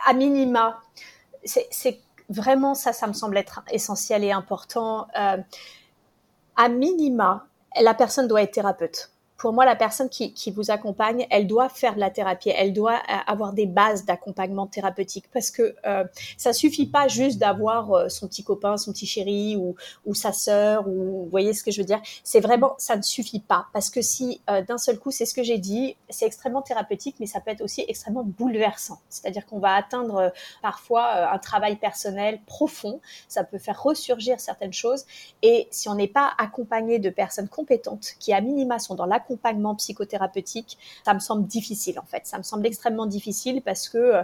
[0.06, 0.82] À minima,
[1.44, 5.08] c'est vraiment ça, ça me semble être essentiel et important.
[5.14, 7.48] à minima,
[7.80, 9.12] la personne doit être thérapeute
[9.46, 12.96] pour moi, la personne qui, vous accompagne, elle doit faire de la thérapie, elle doit
[12.96, 16.04] euh, avoir des bases d'accompagnement thérapeutique parce que euh,
[16.36, 19.76] ça suffit pas juste d'avoir euh, son petit copain, son petit chéri ou,
[20.16, 22.02] sa sœur ou vous voyez ce que je veux dire?
[22.24, 25.36] C'est vraiment, ça ne suffit pas parce que si euh, d'un seul coup, c'est ce
[25.36, 28.98] que j'ai dit, c'est extrêmement thérapeutique, mais ça peut être aussi extrêmement bouleversant.
[29.10, 35.06] C'est-à-dire qu'on va atteindre parfois un travail personnel profond, ça peut faire ressurgir certaines choses
[35.44, 39.35] et si on n'est pas accompagné de personnes compétentes qui à minima sont dans l'accompagnement
[39.76, 42.22] psychothérapeutique, ça me semble difficile en fait.
[42.26, 44.24] Ça me semble extrêmement difficile parce que euh,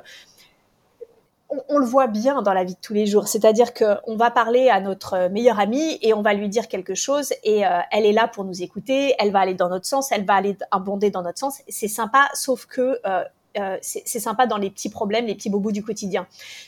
[1.70, 3.28] on, le voit bien dans la vie de tous les jours.
[3.28, 7.34] C'est-à-dire qu'on va parler à notre meilleure amie et on va lui dire quelque chose
[7.44, 10.26] et euh, elle est là pour nous écouter, elle va aller dans notre sens, elle
[10.26, 11.62] va aller abonder dans notre sens.
[11.68, 15.84] C'est sympa, sauf que euh, c'est sympa dans les petits problèmes, les petits bobos du
[15.84, 16.26] quotidien.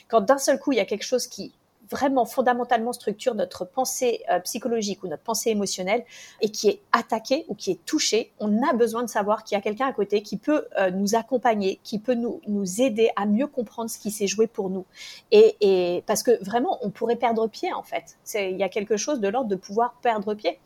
[0.08, 1.54] Quand d'un seul coup, il y a quelque chose qui
[1.90, 6.04] vraiment fondamentalement structure notre pensée euh, psychologique ou notre pensée émotionnelle
[6.40, 9.58] et qui est attaqué ou qui est touché, on a besoin de savoir qu'il y
[9.58, 13.26] a quelqu'un à côté qui peut euh, nous accompagner, qui peut nous, nous aider à
[13.26, 14.84] mieux comprendre ce qui s'est joué pour nous.
[15.30, 18.16] Et, parce que vraiment, on pourrait perdre pied en fait.
[18.34, 20.58] Il y a quelque chose de l'ordre de pouvoir perdre pied.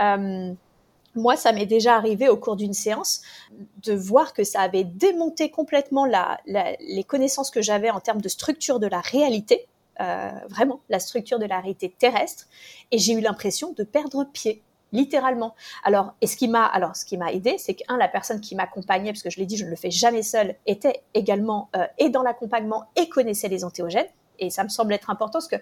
[0.00, 0.52] Euh,
[1.14, 3.22] moi, ça m'est déjà arrivé au cours d'une séance
[3.82, 8.78] de voir que ça avait démonté complètement les connaissances que j'avais en termes de structure
[8.78, 9.66] de la réalité
[10.00, 12.46] euh, vraiment la structure de la réalité terrestre,
[12.90, 15.54] et j'ai eu l'impression de perdre pied littéralement.
[15.84, 18.54] Alors, et ce qui m'a, alors ce qui m'a aidé, c'est qu'un, la personne qui
[18.54, 21.86] m'accompagnait, parce que je l'ai dit, je ne le fais jamais seule, était également euh,
[21.98, 24.08] et dans l'accompagnement et connaissait les antéogènes.
[24.38, 25.56] Et ça me semble être important parce que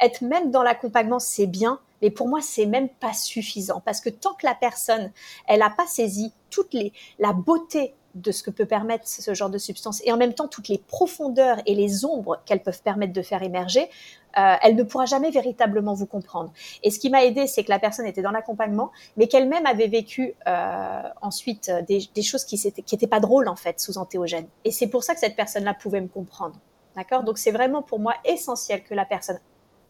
[0.00, 4.08] être même dans l'accompagnement, c'est bien, mais pour moi, c'est même pas suffisant parce que
[4.08, 5.10] tant que la personne,
[5.46, 9.50] elle n'a pas saisi toute les, la beauté de ce que peut permettre ce genre
[9.50, 13.12] de substance et en même temps toutes les profondeurs et les ombres qu'elles peuvent permettre
[13.12, 13.88] de faire émerger,
[14.38, 16.52] euh, elle ne pourra jamais véritablement vous comprendre.
[16.82, 19.88] Et ce qui m'a aidé, c'est que la personne était dans l'accompagnement, mais qu'elle-même avait
[19.88, 24.46] vécu euh, ensuite euh, des, des, choses qui n'étaient pas drôles en fait sous antéogène.
[24.64, 26.56] Et c'est pour ça que cette personne-là pouvait me comprendre.
[26.96, 27.24] D'accord?
[27.24, 29.38] Donc c'est vraiment pour moi essentiel que la personne,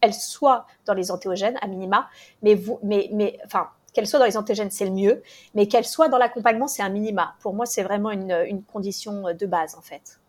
[0.01, 2.07] elle soit dans les antéogènes à minima,
[2.41, 5.21] mais vous, mais, mais, enfin, qu'elle soit dans les antigènes, c'est le mieux,
[5.53, 7.35] mais qu'elle soit dans l'accompagnement, c'est un minima.
[7.41, 10.19] Pour moi, c'est vraiment une, une, condition de base, en fait.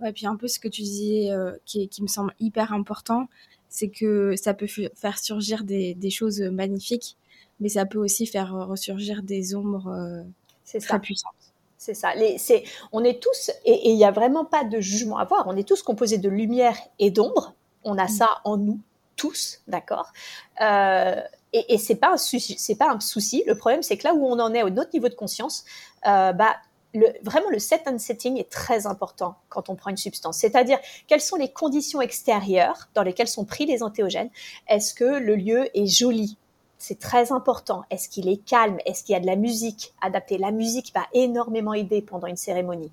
[0.00, 3.28] Ouais, puis un peu ce que tu disais, euh, qui, qui, me semble hyper important,
[3.68, 7.16] c'est que ça peut faire surgir des, des, choses magnifiques,
[7.60, 10.22] mais ça peut aussi faire ressurgir des ombres euh,
[10.66, 10.98] très ça.
[10.98, 11.32] puissantes.
[11.78, 12.14] C'est ça.
[12.14, 12.36] Les,
[12.92, 15.66] on est tous, et il n'y a vraiment pas de jugement à avoir, on est
[15.66, 17.54] tous composés de lumière et d'ombre.
[17.84, 18.08] On a mm.
[18.08, 18.80] ça en nous
[19.16, 20.12] tous, d'accord?
[20.60, 21.20] Euh,
[21.52, 23.44] et, et c'est pas un souci, c'est pas un souci.
[23.46, 25.64] Le problème, c'est que là où on en est au notre niveau de conscience,
[26.06, 26.56] euh, bah
[26.94, 30.38] le, vraiment le set and setting est très important quand on prend une substance.
[30.38, 34.30] C'est-à-dire quelles sont les conditions extérieures dans lesquelles sont pris les antéogènes?
[34.68, 36.38] Est-ce que le lieu est joli?
[36.78, 37.84] C'est très important.
[37.90, 38.78] Est-ce qu'il est calme?
[38.84, 39.94] Est-ce qu'il y a de la musique?
[40.02, 42.92] Adaptée La musique va énormément aider pendant une cérémonie.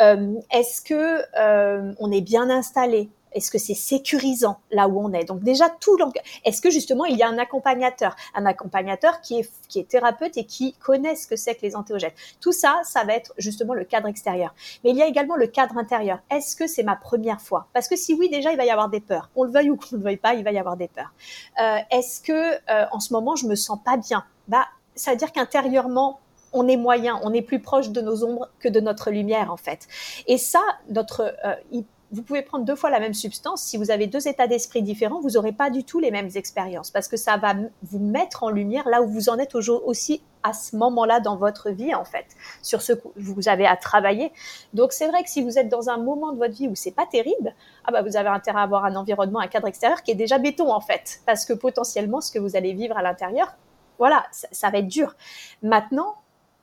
[0.00, 3.08] Euh, est-ce que euh, on est bien installé?
[3.34, 5.24] Est-ce que c'est sécurisant là où on est?
[5.24, 5.96] Donc déjà tout
[6.44, 10.36] est-ce que justement il y a un accompagnateur, un accompagnateur qui est qui est thérapeute
[10.36, 12.12] et qui connaît ce que c'est que les antéogènes.
[12.40, 14.54] Tout ça, ça va être justement le cadre extérieur.
[14.84, 16.20] Mais il y a également le cadre intérieur.
[16.30, 17.68] Est-ce que c'est ma première fois?
[17.72, 19.30] Parce que si oui, déjà il va y avoir des peurs.
[19.36, 21.12] On le veuille ou qu'on le veuille pas, il va y avoir des peurs.
[21.60, 24.24] Euh, est-ce que euh, en ce moment je me sens pas bien?
[24.48, 26.20] Bah ça veut dire qu'intérieurement
[26.54, 29.56] on est moyen, on est plus proche de nos ombres que de notre lumière en
[29.56, 29.88] fait.
[30.26, 31.54] Et ça, notre, euh,
[32.12, 33.62] vous pouvez prendre deux fois la même substance.
[33.62, 36.90] Si vous avez deux états d'esprit différents, vous n'aurez pas du tout les mêmes expériences
[36.90, 40.52] parce que ça va vous mettre en lumière là où vous en êtes aussi à
[40.52, 42.26] ce moment-là dans votre vie, en fait,
[42.62, 44.32] sur ce que vous avez à travailler.
[44.74, 46.90] Donc, c'est vrai que si vous êtes dans un moment de votre vie où c'est
[46.90, 50.10] pas terrible, ah bah, vous avez intérêt à avoir un environnement, un cadre extérieur qui
[50.10, 53.56] est déjà béton, en fait, parce que potentiellement, ce que vous allez vivre à l'intérieur,
[53.98, 55.14] voilà, ça va être dur.
[55.62, 56.16] Maintenant,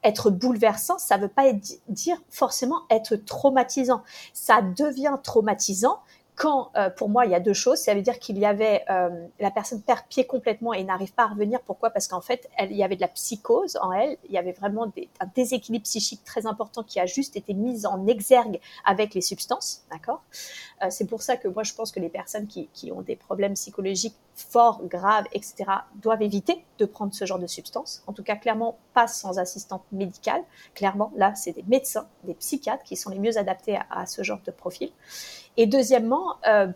[0.03, 1.51] être bouleversant, ça ne veut pas
[1.87, 4.03] dire forcément être traumatisant.
[4.33, 5.99] Ça devient traumatisant
[6.39, 7.79] quand, euh, pour moi, il y a deux choses.
[7.79, 9.09] Ça veut dire qu'il y avait euh,
[9.41, 11.59] la personne perd pied complètement et n'arrive pas à revenir.
[11.59, 11.89] Pourquoi?
[11.89, 14.17] Parce qu'en fait, elle, il y avait de la psychose en elle.
[14.23, 17.85] Il y avait vraiment des, un déséquilibre psychique très important qui a juste été mis
[17.85, 20.23] en exergue avec les substances, d'accord?
[20.81, 23.17] Euh, C'est pour ça que moi, je pense que les personnes qui, qui ont des
[23.17, 28.01] problèmes psychologiques forts, graves, etc., doivent éviter de prendre ce genre de substances.
[28.07, 30.41] En tout cas, clairement, pas sans assistante médicale.
[30.73, 34.23] Clairement, là, c'est des médecins, des psychiatres qui sont les mieux adaptés à, à ce
[34.23, 34.89] genre de profil.
[35.59, 36.67] Et deuxièmement, euh,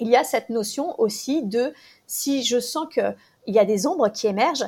[0.00, 1.72] il y a cette notion aussi de
[2.08, 3.14] si je sens qu'il
[3.46, 4.66] y a des ombres qui émergent,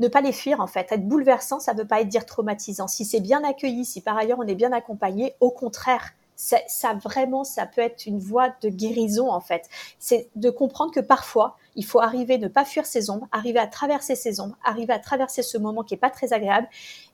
[0.00, 0.90] ne pas les fuir en fait.
[0.90, 2.88] Être bouleversant, ça ne veut pas être dire traumatisant.
[2.88, 6.10] Si c'est bien accueilli, si par ailleurs on est bien accompagné, au contraire,
[6.42, 9.68] ça, ça, vraiment, ça peut être une voie de guérison en fait.
[10.00, 13.68] C'est de comprendre que parfois, il faut arriver, ne pas fuir ses ombres, arriver à
[13.68, 16.66] traverser ses ombres, arriver à traverser ce moment qui est pas très agréable.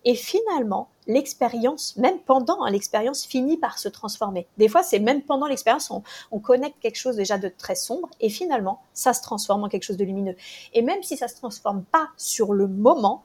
[0.07, 4.47] Et finalement, l'expérience, même pendant hein, l'expérience, finit par se transformer.
[4.57, 8.09] Des fois, c'est même pendant l'expérience, on, on, connecte quelque chose déjà de très sombre
[8.21, 10.37] et finalement, ça se transforme en quelque chose de lumineux.
[10.73, 13.25] Et même si ça se transforme pas sur le moment,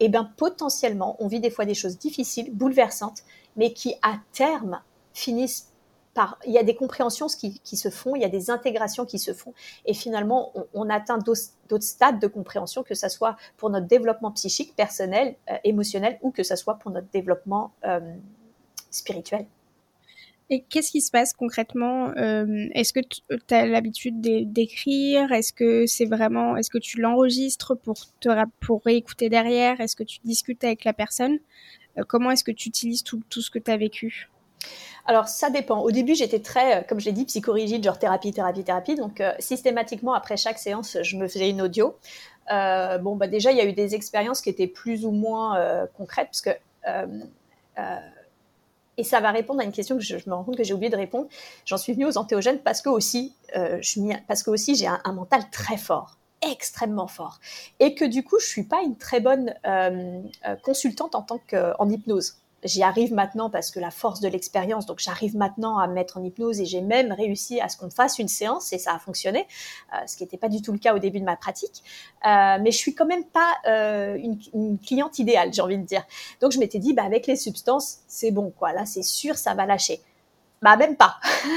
[0.00, 3.22] eh ben potentiellement, on vit des fois des choses difficiles, bouleversantes,
[3.54, 4.80] mais qui à terme
[5.16, 5.72] finissent
[6.14, 9.04] par, il y a des compréhensions qui, qui, se font, il y a des intégrations
[9.04, 9.52] qui se font,
[9.84, 14.74] et finalement, on, atteint d'autres stades de compréhension, que ce soit pour notre développement psychique,
[14.76, 18.00] personnel, euh, émotionnel, ou que ce soit pour notre développement euh,
[18.90, 19.46] spirituel.
[20.48, 25.32] Et qu'est-ce qui se passe concrètement euh, Est-ce que tu as l'habitude d'écrire?
[25.32, 28.28] Est-ce que c'est vraiment, est-ce que tu l'enregistres pour te
[28.60, 29.80] pour réécouter derrière?
[29.80, 31.38] Est-ce que tu discutes avec la personne?
[32.06, 34.28] Comment est-ce que tu utilises tout, tout ce que tu as vécu?
[35.06, 35.80] Alors ça dépend.
[35.80, 38.96] Au début, j'étais très, euh, comme je l'ai dit, psychorigide, genre thérapie, thérapie, thérapie.
[38.96, 41.96] Donc euh, systématiquement, après chaque séance, je me faisais une audio.
[42.52, 45.86] Euh, bon, bah déjà, il y a eu des expériences qui étaient plus ou moins
[45.96, 46.50] concrètes, parce que
[48.98, 50.90] et ça va répondre à une question que je, me rends compte que j'ai oublié
[50.90, 51.28] de répondre.
[51.66, 53.34] J'en suis venue aux antéogènes parce que aussi,
[54.26, 57.38] parce que aussi j'ai un, mental très fort, extrêmement fort,
[57.78, 59.52] et que du coup je suis pas une très bonne
[60.62, 61.40] consultante en tant
[61.90, 62.36] hypnose
[62.66, 66.18] j'y arrive maintenant parce que la force de l'expérience, donc j'arrive maintenant à me mettre
[66.18, 68.98] en hypnose et j'ai même réussi à ce qu'on fasse une séance et ça a
[68.98, 69.46] fonctionné,
[69.94, 71.82] euh, ce qui n'était pas du tout le cas au début de ma pratique.
[72.26, 75.84] Euh, mais je suis quand même pas euh, une, une, cliente idéale, j'ai envie de
[75.84, 76.04] dire.
[76.40, 78.72] Donc je m'étais dit, bah avec les substances, c'est bon, quoi.
[78.72, 80.00] Là, c'est sûr, ça va lâcher.
[80.62, 81.16] Bah même pas.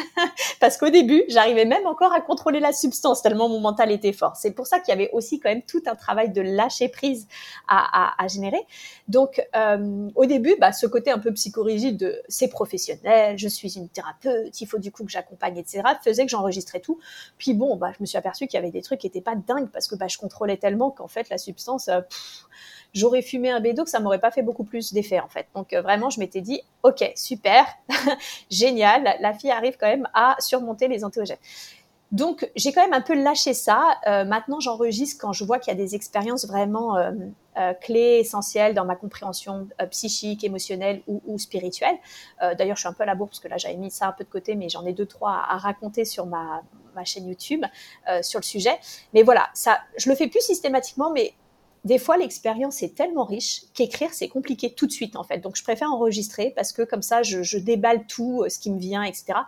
[0.59, 4.35] Parce qu'au début, j'arrivais même encore à contrôler la substance tellement mon mental était fort.
[4.35, 7.27] C'est pour ça qu'il y avait aussi quand même tout un travail de lâcher prise
[7.67, 8.59] à, à, à générer.
[9.07, 13.77] Donc euh, au début, bah, ce côté un peu psychorigide de c'est professionnel, je suis
[13.77, 15.81] une thérapeute, il faut du coup que j'accompagne, etc.
[16.03, 16.99] faisait que j'enregistrais tout.
[17.38, 19.35] Puis bon, bah, je me suis aperçue qu'il y avait des trucs qui étaient pas
[19.35, 21.88] dingues parce que bah, je contrôlais tellement qu'en fait la substance...
[21.88, 22.01] Euh,
[22.93, 25.47] j'aurais fumé un bédo que ça m'aurait pas fait beaucoup plus d'effet en fait.
[25.56, 27.65] Donc euh, vraiment, je m'étais dit, ok, super,
[28.49, 31.38] génial, la, fille arrive quand même à surmonter les antéogènes.
[32.12, 33.97] Donc j'ai quand même un peu lâché ça.
[34.08, 37.12] Euh, maintenant, j'enregistre quand je vois qu'il y a des expériences vraiment euh,
[37.82, 41.97] clés, essentielles dans ma compréhension psychique, émotionnelle ou, spirituelle.
[42.39, 44.12] D'ailleurs, je suis un peu à la bourre parce que là, j'avais mis ça un
[44.13, 46.63] peu de côté, mais j'en ai deux trois à, à, raconter sur ma,
[46.95, 47.65] ma chaîne YouTube
[48.21, 48.80] sur le sujet.
[49.13, 51.34] Mais voilà, ça, je le fais plus systématiquement, mais
[51.86, 55.39] des fois, l'expérience est tellement riche qu'écrire, c'est compliqué tout de suite, en fait.
[55.39, 58.72] Donc, je préfère enregistrer parce que comme ça, je, je déballe tout, euh, ce qui
[58.72, 59.39] me vient, etc.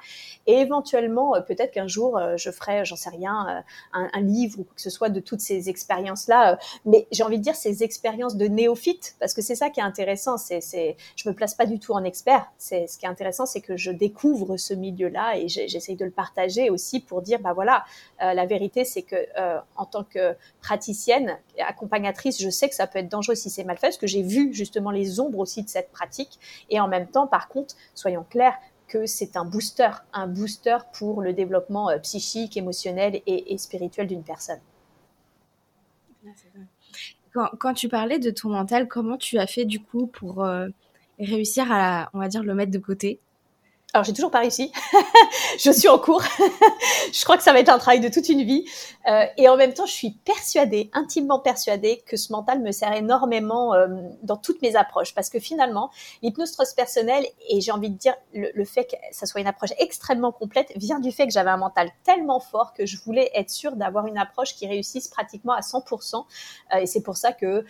[0.48, 3.64] Et éventuellement, euh, peut-être qu'un jour, euh, je ferai, j'en sais rien,
[3.94, 6.60] un, un, livre ou quoi que ce soit de toutes ces expériences-là.
[6.86, 9.84] Mais j'ai envie de dire ces expériences de néophyte parce que c'est ça qui est
[9.84, 10.38] intéressant.
[10.38, 12.52] C'est, c'est, je me place pas du tout en expert.
[12.58, 16.12] C'est, ce qui est intéressant, c'est que je découvre ce milieu-là et j'essaye de le
[16.12, 17.84] partager aussi pour dire, bah voilà,
[18.20, 23.00] la vérité, c'est que euh, en tant que praticienne, accompagnatrice, je sais que ça peut
[23.00, 25.70] être dangereux si c'est mal fait, parce que j'ai vu justement les ombres aussi de
[25.70, 26.40] cette pratique.
[26.70, 28.58] Et en même temps, par contre, soyons clairs,
[28.88, 34.24] que c'est un booster, un booster pour le développement euh, psychique, émotionnel et, spirituel d'une
[34.24, 34.60] personne.
[37.34, 40.68] Quand, quand, tu parlais de ton mental, comment tu as fait du coup pour euh,
[41.20, 43.22] réussir à, on va dire, le mettre de côté?
[43.94, 44.72] Alors j'ai toujours pas réussi.
[45.60, 46.24] je suis en cours.
[47.14, 48.66] je crois que ça va être un travail de toute une vie.
[49.08, 52.94] Euh, et en même temps, je suis persuadée, intimement persuadée, que ce mental me sert
[52.94, 53.88] énormément euh,
[54.24, 58.64] dans toutes mes approches, parce que finalement, l'hypnose transpersonnelle et j'ai envie de dire le,
[58.64, 61.90] fait que ça soit une approche extrêmement complète vient du fait que j'avais un mental
[62.04, 66.24] tellement fort que je voulais être sûre d'avoir une approche qui réussisse pratiquement à 100%.
[66.74, 67.66] Euh, et c'est pour ça que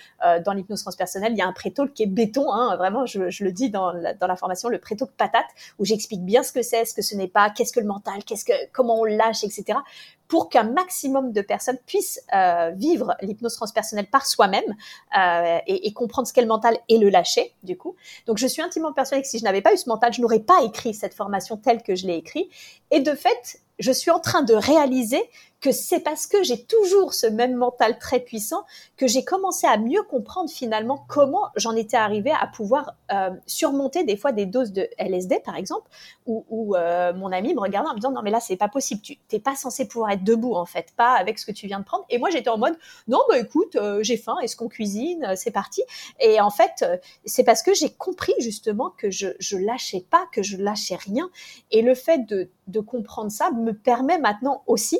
[0.45, 2.51] dans l'hypnose transpersonnelle, il y a un pré-talk qui est béton.
[2.53, 5.45] Hein, vraiment, je, le dis dans la, dans la formation, le pré-talk patate,
[5.79, 8.24] où j'explique bien ce que c'est, ce que ce n'est pas, qu'est-ce que le mental,
[8.24, 9.80] qu'est-ce que, comment on lâche, etc.
[10.28, 14.63] Pour qu'un maximum de personnes puissent euh, vivre l'hypnose transpersonnelle par soi-même
[15.17, 17.95] euh, et, et, comprendre ce qu'est le mental et le lâcher, du coup.
[18.28, 20.39] Donc, je suis intimement persuadée que si je n'avais pas eu ce mental, je n'aurais
[20.39, 22.50] pas écrit cette formation telle que je l'ai écrite.
[22.91, 25.21] Et de fait, je suis en train de réaliser
[25.62, 28.65] que c'est parce que j'ai toujours ce même mental très puissant
[28.97, 34.04] que j'ai commencé à mieux comprendre finalement comment j'en étais arrivée à pouvoir euh, surmonter
[34.04, 35.88] des fois des doses de LSD par exemple,
[36.26, 39.02] où, euh, mon ami me regardait en me disant non mais là c'est pas possible,
[39.02, 41.80] tu t'es pas censé pouvoir être debout en fait, pas avec ce que tu viens
[41.80, 42.06] de prendre.
[42.10, 45.34] Et moi j'étais en mode non bah écoute euh, j'ai faim, est-ce qu'on cuisine, euh,
[45.36, 45.84] c'est parti.
[46.19, 50.26] Et en fait euh, c'est parce que j'ai compris justement que je je lâchais pas,
[50.32, 51.30] que je lâchais rien.
[51.69, 55.00] Et le fait de de comprendre ça me permet maintenant aussi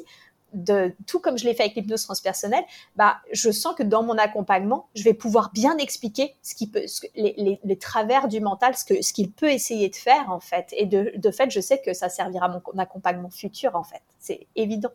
[0.54, 2.64] de tout comme je l'ai fait avec l'hypnose transpersonnelle,
[2.96, 6.86] bah, je sens que dans mon accompagnement, je vais pouvoir bien expliquer ce qui peut,
[7.16, 10.74] les, les, travers du mental, ce que, ce qu'il peut essayer de faire en fait.
[10.78, 14.02] Et de, de fait, je sais que ça servira à mon accompagnement futur en fait.
[14.20, 14.92] C'est évident.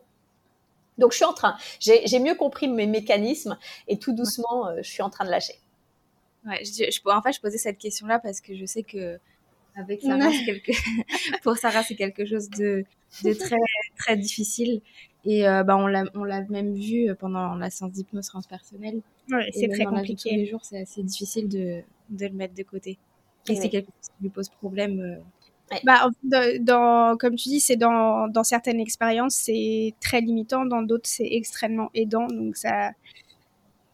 [0.97, 4.89] Donc je suis en train, j'ai mieux compris mes mécanismes et tout doucement, euh, je
[4.89, 5.59] suis en train de lâcher.
[6.45, 9.19] Ouais, je, en fait, je posais cette question-là parce que je sais que
[9.75, 10.71] avec Sarah, quelque...
[11.43, 12.83] pour Sarah, c'est quelque chose de,
[13.23, 13.57] de très
[13.97, 14.81] très difficile.
[15.27, 19.01] Et euh, bah, on l'a on l'a même vu pendant la séance d'hypnose transpersonnelle.
[19.29, 20.29] Ouais, c'est très compliqué.
[20.29, 22.97] tous les jours, c'est assez difficile de, de le mettre de côté.
[23.49, 24.99] Et, c'est quelque chose qui lui pose problème.
[25.01, 26.09] Euh, bah,
[26.61, 31.27] dans, comme tu dis, c'est dans, dans certaines expériences, c'est très limitant, dans d'autres, c'est
[31.29, 32.27] extrêmement aidant.
[32.27, 32.91] Donc, ça.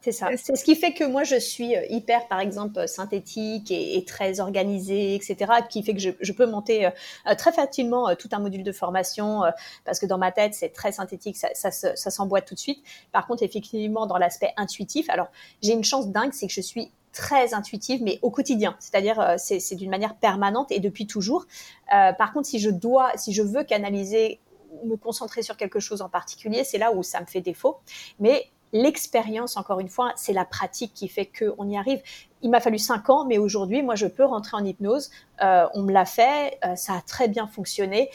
[0.04, 0.30] C'est ça.
[0.36, 4.04] C'est ce qui fait que moi, je suis euh, hyper, par exemple, euh, synthétique et,
[4.06, 8.64] très organisée, etc., qui fait que je, peux monter euh, très facilement tout un module
[8.64, 9.44] de formation,
[9.86, 12.84] parce que dans ma tête, c'est très synthétique, ça, ça, s'emboîte tout de suite.
[13.12, 15.28] Par contre, effectivement, dans l'aspect intuitif, alors,
[15.62, 18.76] j'ai une chance dingue, c'est que je suis très intuitive, mais au quotidien.
[18.80, 21.46] C'est-à-dire, euh, c'est d'une manière permanente et depuis toujours.
[21.94, 24.40] Euh, par contre, si je dois, si je veux canaliser,
[24.84, 27.78] me concentrer sur quelque chose en particulier, c'est là où ça me fait défaut.
[28.20, 32.02] Mais l'expérience, encore une fois, c'est la pratique qui fait qu'on y arrive.
[32.42, 35.12] Il m'a fallu cinq ans, mais aujourd'hui, moi, je peux rentrer en hypnose.
[35.42, 38.10] Euh, on me l'a fait, ça a très bien fonctionné.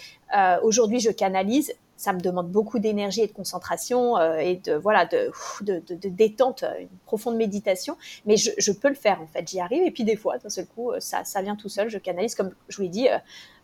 [0.63, 5.05] aujourd'hui, je canalise ça me demande beaucoup d'énergie et de concentration euh, et de voilà
[5.05, 5.31] de,
[5.63, 7.99] de, de, détente, euh, une profonde méditation.
[8.25, 9.83] Mais je, je, peux le faire en fait, j'y arrive.
[9.83, 11.91] Et puis des fois, d'un seul coup, euh, ça, ça vient tout seul.
[11.91, 13.09] Je canalise, comme je vous l'ai dit,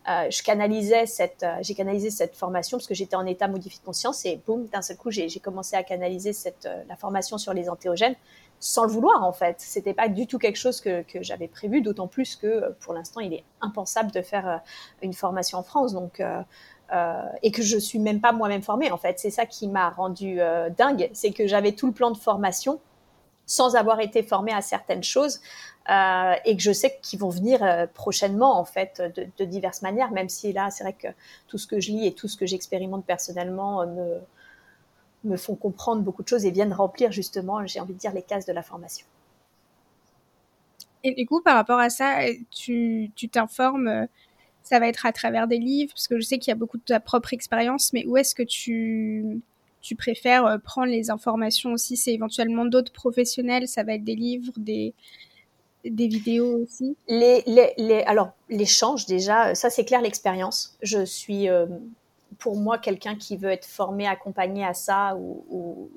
[0.08, 3.84] euh, je canalisais cette, j'ai canalisé cette formation parce que j'étais en état modifié de
[3.84, 7.68] conscience et boum, d'un seul coup, j'ai commencé à canaliser cette, la formation sur les
[7.68, 8.16] antéogènes
[8.60, 9.56] sans le vouloir en fait.
[9.58, 13.20] C'était pas du tout quelque chose que, que j'avais prévu, d'autant plus que pour l'instant,
[13.20, 14.62] il est impensable de faire
[15.02, 15.92] une formation en France.
[15.92, 16.20] Donc
[16.92, 19.18] euh, et que je suis même pas moi-même formée en fait.
[19.18, 22.78] C'est ça qui m'a rendu euh, dingue, c'est que j'avais tout le plan de formation
[23.46, 25.40] sans avoir été formée à certaines choses
[25.90, 29.02] euh, et que je sais qu'ils vont venir euh, prochainement en fait
[29.38, 30.10] de, diverses manières.
[30.12, 31.08] Même si là, c'est vrai que
[31.46, 34.20] tout ce que je lis et tout ce que j'expérimente personnellement euh, me
[35.24, 38.20] me font comprendre beaucoup de choses et viennent remplir justement, j'ai envie de dire, les
[38.20, 39.06] cases de la formation.
[41.02, 42.18] Et du coup, par rapport à ça,
[42.50, 44.06] tu t'informes
[44.62, 46.76] ça va être à travers des livres, parce que je sais qu'il y a beaucoup
[46.76, 49.40] de ta propre expérience, mais où est-ce que tu,
[49.80, 51.96] tu préfères prendre les informations aussi?
[51.96, 54.92] C'est éventuellement d'autres professionnels, ça va être des livres, des,
[55.84, 56.96] des vidéos aussi?
[57.08, 60.76] Les, les, les, Alors, l'échange déjà, ça c'est clair l'expérience.
[60.82, 61.66] Je suis euh,
[62.38, 65.90] pour moi, quelqu'un qui veut être formé, accompagné à ça ou,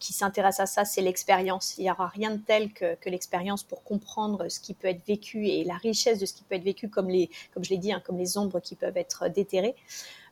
[0.00, 1.76] qui s'intéresse à ça, c'est l'expérience.
[1.78, 5.46] Il n'y aura rien de tel que, l'expérience pour comprendre ce qui peut être vécu
[5.48, 7.92] et la richesse de ce qui peut être vécu, comme, les, comme je l'ai dit,
[7.92, 9.74] hein, comme les ombres qui peuvent être déterrées.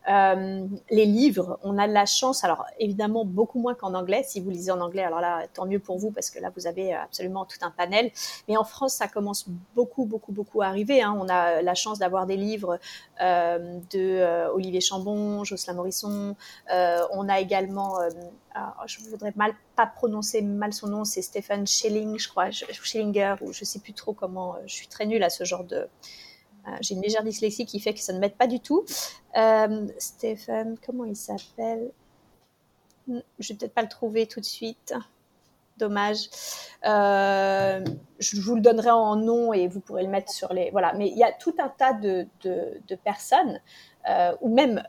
[0.09, 4.23] Euh, les livres, on a de la chance, alors évidemment beaucoup moins qu'en anglais.
[4.25, 6.67] Si vous lisez en anglais, alors là, tant mieux pour vous parce que là, vous
[6.67, 8.11] avez absolument tout un panel.
[8.49, 11.03] Mais en France, ça commence beaucoup, beaucoup, beaucoup à arriver.
[11.03, 11.17] Hein.
[11.19, 12.79] On a la chance d'avoir des livres
[13.21, 16.37] euh, de euh, Olivier Chambon, Jocelyn Morisson.
[16.71, 18.11] Euh, on a également, euh,
[18.87, 23.53] je voudrais mal pas prononcer mal son nom, c'est Stephen Schelling, je crois, Schellinger, ou
[23.53, 24.57] je sais plus trop comment.
[24.67, 25.87] Je suis très nulle à ce genre de euh,
[26.81, 28.85] j'ai une légère dyslexie qui fait que ça ne m'aide pas du tout.
[29.37, 31.91] Euh, Stéphane, comment il s'appelle?
[33.07, 34.95] Hmm, Je vais peut-être pas le trouver tout de suite.
[35.77, 36.31] Dommage.
[36.87, 37.85] Euh,
[38.21, 40.71] je vous le donnerai en nom et vous pourrez le mettre sur les.
[40.71, 40.93] Voilà.
[40.95, 43.61] Mais il y a tout un tas de, de, personnes,
[44.41, 44.83] ou même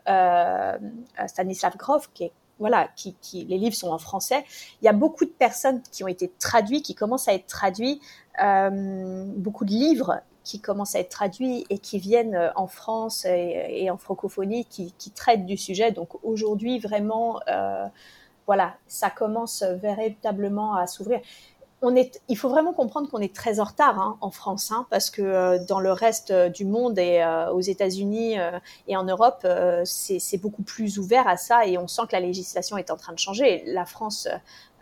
[1.26, 4.44] Stanislav Grof, qui est voilà, qui, qui, les livres sont en français.
[4.80, 8.00] Il y a beaucoup de personnes qui ont été traduits, qui commencent à être traduits,
[8.38, 13.90] beaucoup de livres qui commencent à être traduits et qui viennent euh, en France et,
[13.90, 15.90] en francophonie, qui, traitent du sujet.
[15.90, 17.84] Donc aujourd'hui, vraiment, euh,
[18.46, 21.20] voilà, ça commence véritablement à s'ouvrir.
[21.82, 24.86] On est, il faut vraiment comprendre qu'on est très en retard hein, en France, hein,
[24.88, 28.58] parce que euh, dans le reste du monde et euh, aux États-Unis euh,
[28.88, 29.46] et en Europe,
[29.84, 33.12] c'est beaucoup plus ouvert à ça et on sent que la législation est en train
[33.12, 33.62] de changer.
[33.66, 34.26] La France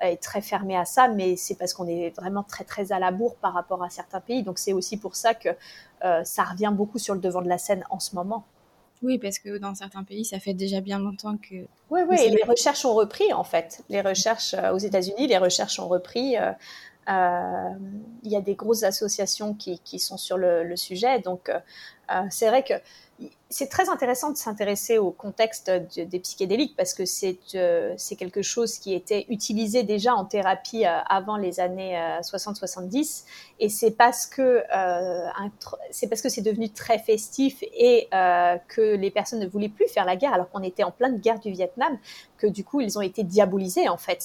[0.00, 3.10] est très fermé à ça, mais c'est parce qu'on est vraiment très très à la
[3.10, 4.42] bourre par rapport à certains pays.
[4.42, 5.50] Donc c'est aussi pour ça que
[6.04, 8.44] euh, ça revient beaucoup sur le devant de la scène en ce moment.
[9.04, 11.56] Oui, parce que dans certains pays, ça fait déjà bien longtemps que.
[11.90, 13.84] Oui, oui, et les recherches ont repris en fait.
[13.90, 16.38] Les recherches euh, aux États-Unis, les recherches ont repris.
[16.38, 16.52] Euh,
[17.08, 21.20] il y a des grosses associations qui, sont sur le, sujet.
[21.20, 21.50] Donc,
[22.30, 22.74] c'est vrai que
[23.48, 28.78] c'est très intéressant de s'intéresser au contexte des psychédéliques parce que c'est euh, quelque chose
[28.78, 33.28] qui était utilisé déjà en thérapie euh, avant les années 60-70 euh,
[33.60, 34.64] et c'est parce que
[35.90, 38.08] c'est parce c'est devenu très festif et
[38.68, 41.38] que les personnes ne voulaient plus faire la guerre alors qu'on était en pleine guerre
[41.38, 41.96] du Vietnam
[42.38, 44.20] que du coup ils ont été diabolisés en fait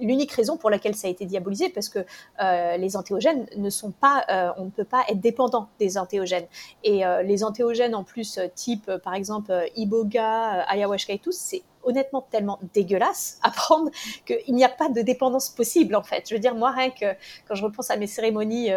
[0.00, 2.00] l'unique raison pour laquelle ça a été diabolisé, parce que
[2.42, 6.46] euh, les antéogènes ne sont pas, euh, on ne peut pas être dépendant des antéogènes.
[6.84, 12.26] Et euh, les antéogènes en plus, type par exemple iboga, ayahuasca et tout, c'est honnêtement
[12.30, 13.90] tellement dégueulasse à prendre
[14.26, 16.28] qu'il n'y a pas de dépendance possible en fait.
[16.28, 17.14] Je veux dire, moi rien que
[17.46, 18.70] quand je repense à mes cérémonies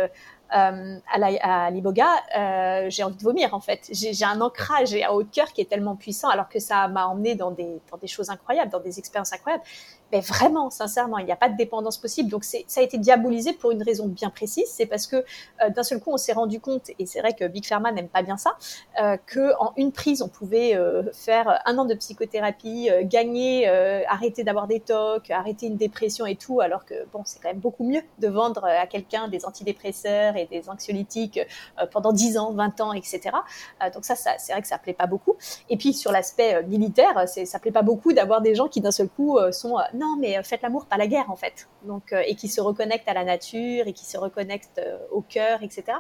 [0.56, 3.90] euh, à l'iboga, euh, j'ai envie de vomir en fait.
[3.92, 6.88] J'ai un ancrage et un haut de cœur qui est tellement puissant alors que ça
[6.88, 9.64] m'a emmené dans des, dans des choses incroyables, dans des expériences incroyables.
[10.12, 12.30] Mais vraiment, sincèrement, il n'y a pas de dépendance possible.
[12.30, 14.68] Donc ça a été diabolisé pour une raison bien précise.
[14.68, 17.46] C'est parce que euh, d'un seul coup, on s'est rendu compte, et c'est vrai que
[17.46, 18.56] Big Pharma n'aime pas bien ça,
[19.02, 20.80] euh, qu'en une prise, on pouvait
[21.14, 23.68] faire un an de psychothérapie, gagner,
[24.08, 27.60] arrêter d'avoir des tocs, arrêter une dépression et tout, alors que bon, c'est quand même
[27.60, 31.40] beaucoup mieux de vendre à quelqu'un des antidépresseurs et des anxiolytiques
[31.92, 33.22] pendant 10 ans, 20 ans, etc.
[33.94, 35.36] donc ça, ça c'est vrai que ça plaît pas beaucoup.
[35.70, 39.10] Et puis sur l'aspect militaire, ça plaît pas beaucoup d'avoir des gens qui d'un seul
[39.10, 41.68] coup sont non, mais euh, faites l'amour, pas la guerre en fait.
[41.84, 45.22] Donc, euh, et qui se reconnectent à la nature et qui se reconnectent euh, au
[45.22, 45.98] cœur, etc.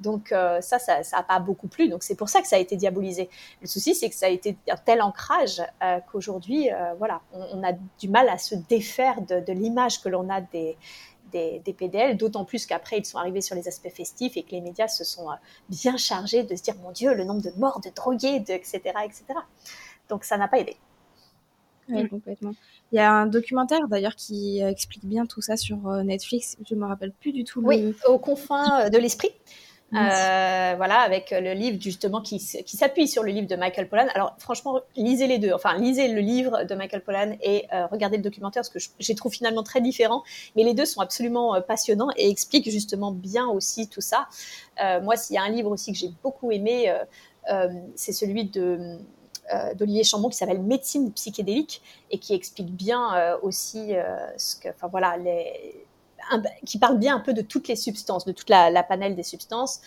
[0.00, 1.88] Donc ça, ça, ça a pas beaucoup plu.
[1.88, 3.30] Donc c'est pour ça que ça a été diabolisé.
[3.60, 5.62] Le souci, c'est que ça a été un tel ancrage
[6.10, 6.68] qu'aujourd'hui,
[6.98, 10.76] voilà, on, a du mal à se défaire de, l'image que l'on a des,
[11.32, 14.60] des, PDL, d'autant plus qu'après ils sont arrivés sur les aspects festifs et que les
[14.60, 15.28] médias se sont
[15.68, 18.80] bien chargés de se dire mon Dieu, le nombre de morts, de drogués, de, etc.,
[19.04, 19.24] etc.
[20.08, 20.76] Donc ça n'a pas aidé.
[21.88, 22.54] Oui, complètement.
[22.92, 26.56] Il y a un documentaire d'ailleurs qui euh, explique bien tout ça sur euh, Netflix.
[26.68, 27.60] Je me rappelle plus du tout.
[27.60, 27.66] Le...
[27.66, 29.30] Oui, aux confins euh, de l'esprit.
[29.92, 34.06] Voilà, avec le livre justement qui, qui s'appuie sur le livre de Michael Pollan.
[34.14, 35.52] Alors franchement, lisez les deux.
[35.52, 39.32] Enfin, lisez le livre de Michael Pollan et regardez le documentaire parce que j'ai trouve
[39.32, 40.22] finalement très différent.
[40.56, 44.28] Mais les deux sont absolument passionnants et expliquent justement bien aussi tout ça.
[45.02, 46.92] moi, s'il y a un livre aussi que j'ai beaucoup aimé,
[47.94, 48.98] c'est celui de
[49.52, 54.54] euh, d'Olivier Chambon qui s'appelle Médecine psychédélique et qui explique bien euh, aussi euh, ce
[54.56, 55.84] que, enfin voilà, les,
[56.64, 59.22] qui parle bien un peu de toutes les substances, de toute la, la panel des
[59.22, 59.80] substances.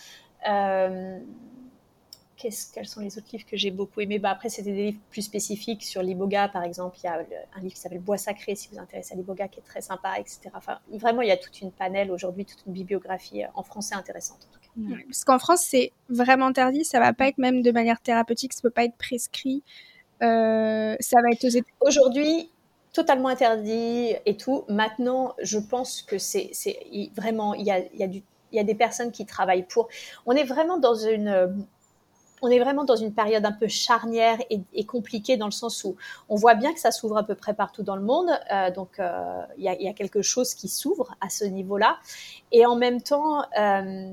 [2.36, 4.18] Qu'est-ce, quels sont les autres livres que j'ai beaucoup aimés?
[4.18, 6.98] Bah, Après, c'était des livres plus spécifiques sur l'iboga, par exemple.
[7.02, 7.18] Il y a
[7.56, 10.18] un livre qui s'appelle Bois sacré, si vous intéressez à l'iboga, qui est très sympa,
[10.18, 10.50] etc.
[10.54, 14.48] Enfin, vraiment, il y a toute une panel aujourd'hui, toute une bibliographie en français intéressante.
[15.06, 16.84] Parce qu'en France, c'est vraiment interdit.
[16.84, 18.52] Ça va pas être même de manière thérapeutique.
[18.52, 19.62] Ça peut pas être prescrit.
[20.22, 22.50] Euh, ça va être aux Aujourd'hui,
[22.96, 24.64] totalement interdit et tout.
[24.68, 26.50] Maintenant, je pense que c'est
[27.14, 29.88] vraiment, il y a, des personnes qui travaillent pour.
[30.24, 31.66] On est vraiment dans une
[32.42, 35.96] on est vraiment dans une période un peu charnière et, compliquée dans le sens où
[36.28, 38.28] on voit bien que ça s'ouvre à peu près partout dans le monde.
[38.52, 41.96] Euh, donc, euh, il y, a, quelque chose qui s'ouvre à ce niveau-là.
[42.52, 44.12] Et en même temps, euh,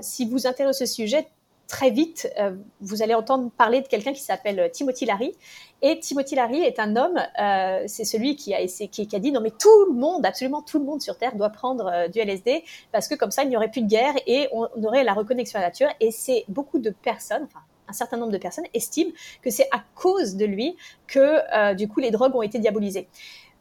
[0.00, 1.28] si vous intéressez ce sujet,
[1.72, 5.34] très vite, euh, vous allez entendre parler de quelqu'un qui s'appelle Timothy Larry.
[5.80, 9.32] Et Timothy Larry est un homme, euh, c'est celui qui a, essayé, qui, a dit
[9.32, 12.62] non mais tout le monde, absolument tout le monde sur Terre doit prendre du LSD
[12.92, 15.58] parce que comme ça il n'y aurait plus de guerre et on, aurait la reconnexion
[15.58, 15.88] à la nature.
[15.98, 19.10] Et c'est beaucoup de personnes, enfin un certain nombre de personnes estiment
[19.40, 23.08] que c'est à cause de lui que du coup les drogues ont été diabolisées.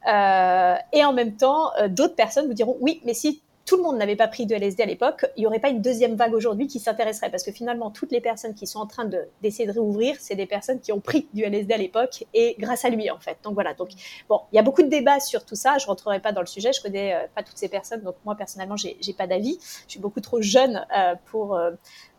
[0.06, 4.16] et en même temps, d'autres personnes vous diront oui, mais si tout le monde n'avait
[4.16, 6.80] pas pris de LSD à l'époque, il n'y aurait pas une deuxième vague aujourd'hui qui
[6.80, 9.06] s'intéresserait parce que finalement, toutes les personnes qui sont en train
[9.42, 12.86] d'essayer de, réouvrir, c'est des personnes qui ont pris du LSD à l'époque et grâce
[12.86, 13.38] à lui en fait.
[13.44, 13.74] Donc voilà.
[13.74, 13.90] Donc
[14.28, 15.78] bon, il y a beaucoup de débats sur tout ça.
[15.78, 16.74] Je rentrerai pas dans le sujet.
[16.74, 19.60] Je connais euh, pas toutes ces personnes, donc moi personnellement, j'ai pas d'avis.
[19.88, 21.72] Je suis beaucoup trop jeune euh, pour euh,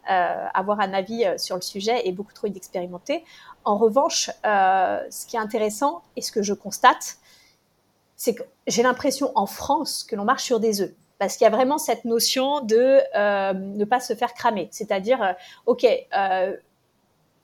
[0.06, 3.24] avoir un avis sur le sujet et beaucoup trop inexpérimenté.
[3.64, 7.18] En revanche, ce qui est intéressant et ce que je constate,
[8.16, 11.46] c'est que j'ai l'impression en France que l'on marche sur des œufs parce qu'il y
[11.46, 14.66] a vraiment cette notion de euh, ne pas se faire cramer.
[14.72, 15.32] C'est-à-dire, euh,
[15.66, 16.56] ok, euh,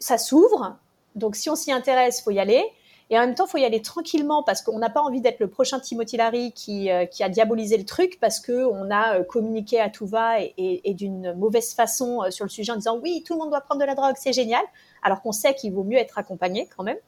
[0.01, 0.77] ça s'ouvre,
[1.15, 2.65] donc si on s'y intéresse, faut y aller.
[3.09, 5.47] Et en même temps, faut y aller tranquillement parce qu'on n'a pas envie d'être le
[5.47, 10.07] prochain Timothy Larry qui, a diabolisé le truc parce que on a communiqué à tout
[10.07, 13.61] va et d'une mauvaise façon sur le sujet en disant oui, tout le monde doit
[13.61, 14.63] prendre de la drogue, c'est génial.
[15.03, 16.99] Alors qu'on sait qu'il vaut mieux être accompagné quand même.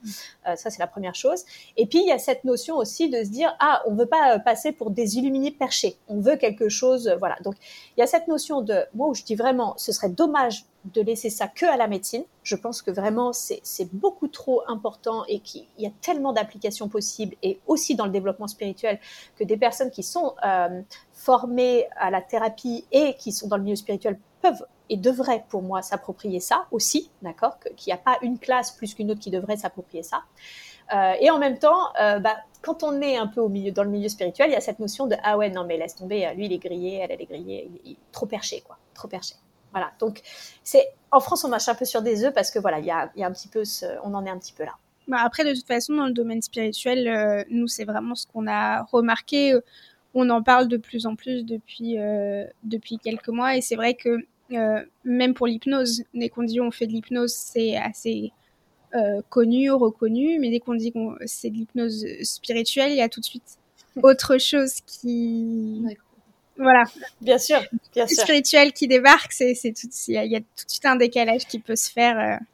[0.47, 1.43] Euh, ça, c'est la première chose.
[1.77, 4.39] Et puis, il y a cette notion aussi de se dire, ah, on veut pas
[4.39, 5.97] passer pour des illuminés perchés.
[6.07, 7.37] On veut quelque chose, voilà.
[7.43, 7.55] Donc,
[7.97, 11.01] il y a cette notion de, moi, où je dis vraiment, ce serait dommage de
[11.01, 12.23] laisser ça que à la médecine.
[12.43, 17.35] Je pense que vraiment c'est beaucoup trop important et qu'il y a tellement d'applications possibles
[17.43, 18.99] et aussi dans le développement spirituel
[19.37, 20.81] que des personnes qui sont euh,
[21.13, 25.63] formées à la thérapie et qui sont dans le milieu spirituel peuvent et devraient pour
[25.63, 29.31] moi s'approprier ça aussi, d'accord Qu'il n'y a pas une classe plus qu'une autre qui
[29.31, 30.23] devrait s'approprier ça.
[30.93, 33.85] Euh, et en même temps, euh, bah, quand on est un peu au milieu, dans
[33.85, 36.29] le milieu spirituel, il y a cette notion de ah ouais non mais laisse tomber,
[36.35, 39.35] lui il est grillé, elle elle est grillée, il est trop perché quoi, trop perché.
[39.71, 39.93] Voilà.
[39.99, 40.21] Donc,
[40.63, 42.91] c'est en France, on marche un peu sur des œufs parce que voilà, il y
[42.91, 43.63] a, un petit peu,
[44.03, 44.73] on en est un petit peu là.
[45.07, 48.47] Bah après, de toute façon, dans le domaine spirituel, euh, nous, c'est vraiment ce qu'on
[48.47, 49.57] a remarqué.
[50.13, 51.95] On en parle de plus en plus depuis
[52.63, 54.17] depuis quelques mois, et c'est vrai que
[55.03, 58.31] même pour l'hypnose, dès qu'on dit on fait de l'hypnose, c'est assez
[58.95, 63.09] euh, connu, reconnu, mais dès qu'on dit qu'on c'est de l'hypnose spirituelle, il y a
[63.09, 63.57] tout de suite
[64.03, 65.83] autre chose qui
[66.57, 66.83] voilà
[67.21, 67.59] bien sûr
[67.93, 70.95] bien sûr spirituel qui débarque c'est c'est tout il y, a tout de suite un
[70.95, 72.45] décalage qui peut se faire Mm.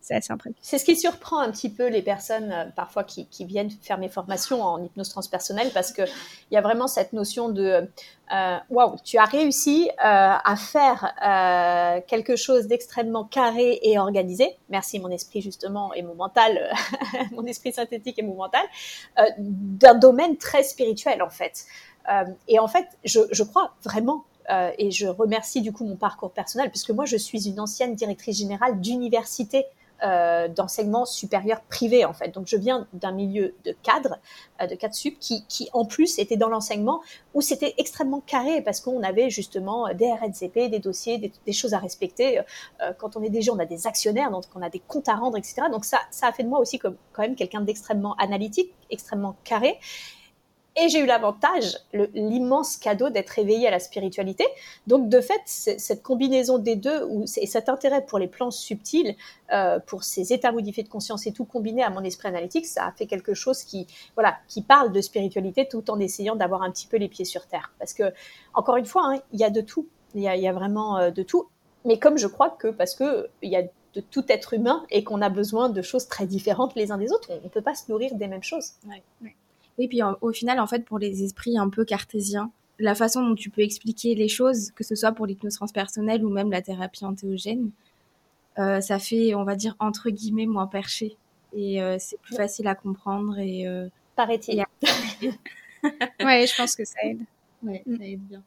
[0.00, 0.58] C'est assez impressionnant.
[0.60, 4.08] C'est ce qui surprend un petit peu les personnes euh, parfois qui, viennent faire mes
[4.08, 6.06] formations en hypnose transpersonnelle parce qu'il
[6.50, 7.88] y a vraiment cette notion de
[8.32, 14.56] euh, waouh, tu as réussi euh, à faire quelque chose d'extrêmement carré et organisé.
[14.68, 16.72] Merci mon esprit justement et mon mental,
[17.32, 18.64] mon esprit synthétique et mon mental,
[19.38, 21.66] d'un domaine très spirituel en fait.
[22.48, 26.32] et en fait, je, je crois vraiment euh, et je remercie du coup mon parcours
[26.32, 29.66] personnel, puisque moi je suis une ancienne directrice générale d'université
[30.04, 32.34] euh, d'enseignement supérieur privé en fait.
[32.34, 34.18] Donc je viens d'un milieu de cadre,
[34.60, 37.02] euh, de cadre sup, qui, qui en plus était dans l'enseignement
[37.34, 41.78] où c'était extrêmement carré parce qu'on avait justement des RNCP, des dossiers, des, choses à
[41.78, 42.40] respecter.
[42.40, 45.08] Euh, quand on est des gens, on a des actionnaires, donc on a des comptes
[45.08, 45.68] à rendre, etc.
[45.70, 49.36] Donc ça, ça a fait de moi aussi comme quand même quelqu'un d'extrêmement analytique, extrêmement
[49.44, 49.78] carré.
[50.74, 51.76] Et j'ai eu l'avantage,
[52.14, 54.46] l'immense cadeau d'être éveillée à la spiritualité.
[54.86, 57.06] Donc, de fait, cette combinaison des deux,
[57.36, 59.14] et cet intérêt pour les plans subtils,
[59.52, 62.86] euh, pour ces états modifiés de conscience et tout combiné à mon esprit analytique, ça
[62.86, 66.70] a fait quelque chose qui, voilà, qui parle de spiritualité tout en essayant d'avoir un
[66.70, 67.72] petit peu les pieds sur terre.
[67.78, 68.04] Parce que,
[68.54, 69.86] encore une fois, hein, il y a de tout.
[70.14, 71.48] Il y a, vraiment euh, de tout.
[71.84, 73.62] Mais comme je crois que, parce que il y a
[73.94, 77.12] de tout être humain et qu'on a besoin de choses très différentes les uns des
[77.12, 78.72] autres, on ne peut pas se nourrir des mêmes choses.
[79.78, 83.34] Oui, puis au final, en fait, pour les esprits un peu cartésiens, la façon dont
[83.34, 87.04] tu peux expliquer les choses, que ce soit pour l'hypnose transpersonnelle ou même la thérapie
[87.04, 87.70] antéogène,
[88.58, 91.16] euh, ça fait, on va dire, entre guillemets, moins perché.
[91.54, 93.38] Et euh, c'est plus facile à comprendre.
[93.38, 94.64] Et, euh, Paraît-il.
[96.20, 97.20] ouais, je pense que ça aide.
[97.62, 97.96] Ouais, mm.
[97.96, 98.42] ça aide bien.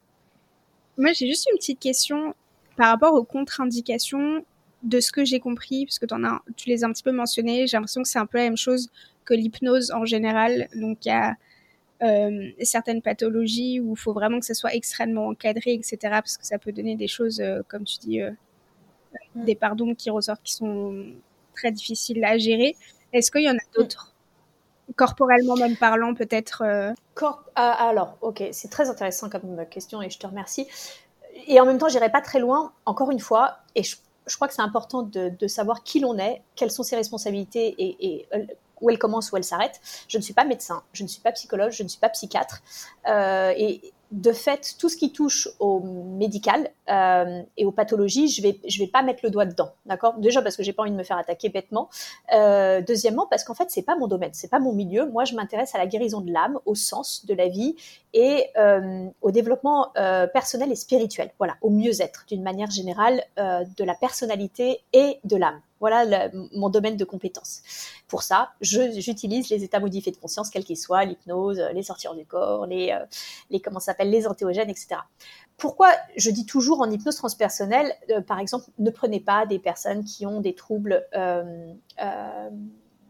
[0.97, 2.35] Moi, j'ai juste une petite question
[2.75, 4.45] par rapport aux contre-indications
[4.83, 7.11] de ce que j'ai compris, parce que en as, tu les as un petit peu
[7.11, 7.67] mentionnés.
[7.67, 8.89] J'ai l'impression que c'est un peu la même chose
[9.25, 10.67] que l'hypnose en général.
[10.75, 11.35] Donc il y a
[12.03, 15.97] euh, certaines pathologies où il faut vraiment que ça soit extrêmement encadré, etc.
[16.01, 18.31] Parce que ça peut donner des choses, euh, comme tu dis, euh,
[19.35, 19.45] mm.
[19.45, 21.05] des pardons qui ressortent qui sont
[21.53, 22.75] très difficiles à gérer.
[23.13, 24.13] Est-ce qu'il y en a d'autres?
[24.95, 26.63] Corporellement même parlant peut-être
[27.55, 30.67] ah, Alors, ok, c'est très intéressant comme question et je te remercie.
[31.47, 32.71] Et en même temps, j'irai pas très loin.
[32.85, 33.95] Encore une fois, et je,
[34.35, 38.27] crois que c'est important de, savoir qui l'on est, quelles sont ses responsabilités et, et
[38.81, 39.79] où elle commence, où elle s'arrête.
[40.07, 42.61] Je ne suis pas médecin, je ne suis pas psychologue, je ne suis pas psychiatre.
[43.07, 48.41] Euh, et de fait, tout ce qui touche au médical euh, et aux pathologies, je
[48.41, 50.13] vais je vais pas mettre le doigt dedans, d'accord?
[50.19, 51.89] Déjà parce que j'ai pas envie de me faire attaquer bêtement.
[52.33, 55.09] Euh, deuxièmement parce qu'en fait c'est pas mon domaine, c'est pas mon milieu.
[55.09, 57.75] Moi, je m'intéresse à la guérison de l'âme, au sens de la vie
[58.13, 61.31] et euh, au développement euh, personnel et spirituel.
[61.37, 65.59] Voilà, au mieux-être d'une manière générale euh, de la personnalité et de l'âme.
[65.79, 67.61] Voilà mon domaine de compétences.
[68.07, 72.25] Pour ça, j'utilise les états modifiés de conscience, quels qu'ils soient, l'hypnose, les sorties du
[72.25, 74.97] corps, les, euh, comment s'appelle, les antéogènes, etc.
[75.57, 80.03] Pourquoi je dis toujours en hypnose transpersonnelle, euh, par exemple, ne prenez pas des personnes
[80.03, 81.69] qui ont des troubles euh,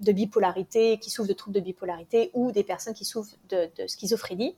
[0.02, 4.56] de bipolarité, qui souffrent de troubles de bipolarité ou des personnes qui souffrent de, schizophrénie.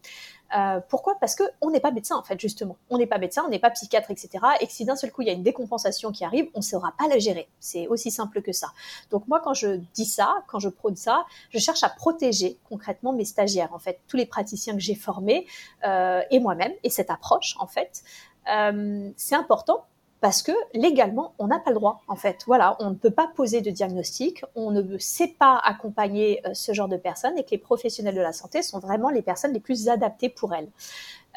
[0.57, 1.15] Euh, pourquoi?
[1.19, 2.77] Parce qu'on n'est pas médecin, en fait, justement.
[2.89, 4.29] On n'est pas médecin, on n'est pas psychiatre, etc.
[4.61, 6.63] Et que si d'un seul coup, il y a une décompensation qui arrive, on ne
[6.63, 7.49] saura pas la gérer.
[7.59, 8.69] C'est aussi simple que ça.
[9.11, 13.13] Donc moi, quand je dis ça, quand je prône ça, je cherche à protéger concrètement
[13.13, 15.45] mes stagiaires, en fait, tous les praticiens que j'ai formés
[15.85, 18.03] euh, et moi-même, et cette approche, en fait.
[18.49, 19.85] Euh, c'est important
[20.19, 22.43] parce que légalement, on n'a pas le droit, en fait.
[22.47, 26.73] Voilà, on ne peut pas poser de diagnostic, on ne sait pas accompagner euh, ce
[26.73, 29.59] genre de personnes et que les professionnels de la santé sont vraiment les personnes les
[29.59, 30.69] plus adaptées pour elles.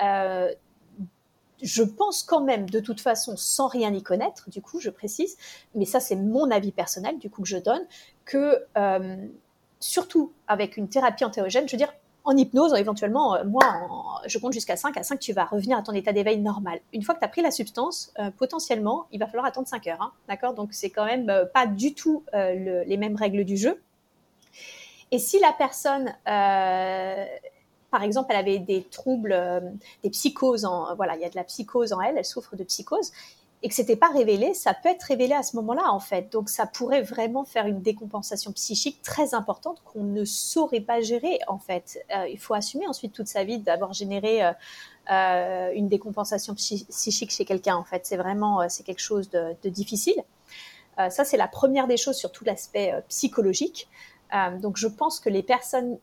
[0.02, 0.52] Euh,
[1.62, 5.36] je pense quand même, de toute façon, sans rien y connaître, du coup, je précise,
[5.74, 7.82] mais ça c'est mon avis personnel, du coup, que je donne,
[8.24, 9.26] que euh,
[9.78, 11.92] surtout avec une thérapie antéogène, je veux dire,
[12.24, 13.62] en hypnose, éventuellement, euh, moi,
[14.26, 14.96] je compte jusqu'à 5.
[14.96, 16.80] À 5, tu vas revenir à ton état d'éveil normal.
[16.92, 19.86] Une fois que tu as pris la substance, euh, potentiellement, il va falloir attendre 5
[19.86, 20.02] heures.
[20.02, 20.54] Hein, D'accord?
[20.54, 23.80] Donc, c'est quand même pas du tout les mêmes règles du jeu.
[25.10, 26.14] Et si la personne
[27.90, 29.60] par exemple, elle avait des troubles, euh,
[30.02, 32.64] des psychoses, en, voilà, il y a de la psychose en elle, elle souffre de
[32.64, 33.12] psychose,
[33.62, 36.32] et que c'était pas révélé, ça peut être révélé à ce moment-là, en fait.
[36.32, 41.38] Donc, ça pourrait vraiment faire une décompensation psychique très importante qu'on ne saurait pas gérer,
[41.46, 42.02] en fait.
[42.16, 44.42] Euh, il faut assumer ensuite toute sa vie d'avoir généré
[45.10, 48.06] euh, une décompensation psychique chez quelqu'un, en fait.
[48.06, 50.22] C'est vraiment, c'est quelque chose de, de difficile.
[50.96, 53.88] ça, c'est la première des choses sur tout l'aspect psychologique.
[54.60, 55.98] donc, je pense que les personnes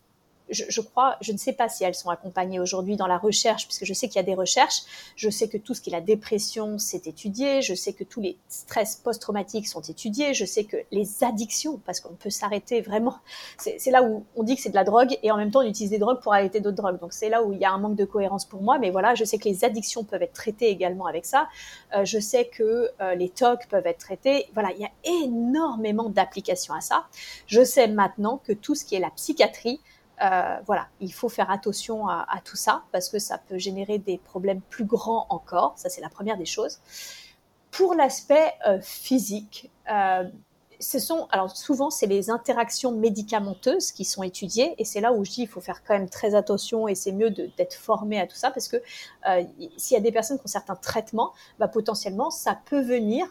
[0.49, 3.85] je, crois, je ne sais pas si elles sont accompagnées aujourd'hui dans la recherche, puisque
[3.85, 4.83] je sais qu'il y a des recherches.
[5.15, 7.61] Je sais que tout ce qui est la dépression, c'est étudié.
[7.61, 10.33] Je sais que tous les stress post-traumatiques sont étudiés.
[10.33, 13.17] Je sais que les addictions, parce qu'on peut s'arrêter vraiment,
[13.57, 15.67] c'est là où on dit que c'est de la drogue et en même temps on
[15.67, 16.99] utilise des drogues pour arrêter d'autres drogues.
[16.99, 18.79] Donc c'est là où il y a un manque de cohérence pour moi.
[18.79, 21.47] Mais voilà, je sais que les addictions peuvent être traitées également avec ça.
[21.95, 24.47] Euh, je sais que euh, les TOC peuvent être traités.
[24.53, 24.91] Voilà, il y a
[25.23, 27.05] énormément d'applications à ça.
[27.47, 29.79] Je sais maintenant que tout ce qui est la psychiatrie,
[30.23, 34.17] euh, voilà, il faut faire attention à, tout ça parce que ça peut générer des
[34.17, 35.73] problèmes plus grands encore.
[35.77, 36.79] Ça, c'est la première des choses.
[37.71, 40.23] Pour l'aspect euh, physique, euh,
[40.79, 45.25] ce sont, alors souvent, c'est les interactions médicamenteuses qui sont étudiées, et c'est là où
[45.25, 48.27] je dis il faut faire quand même très attention, et c'est mieux d'être formé à
[48.27, 48.77] tout ça, parce que
[49.75, 53.25] s'il y a des personnes qui ont certains traitements, bah, potentiellement, ça peut venir,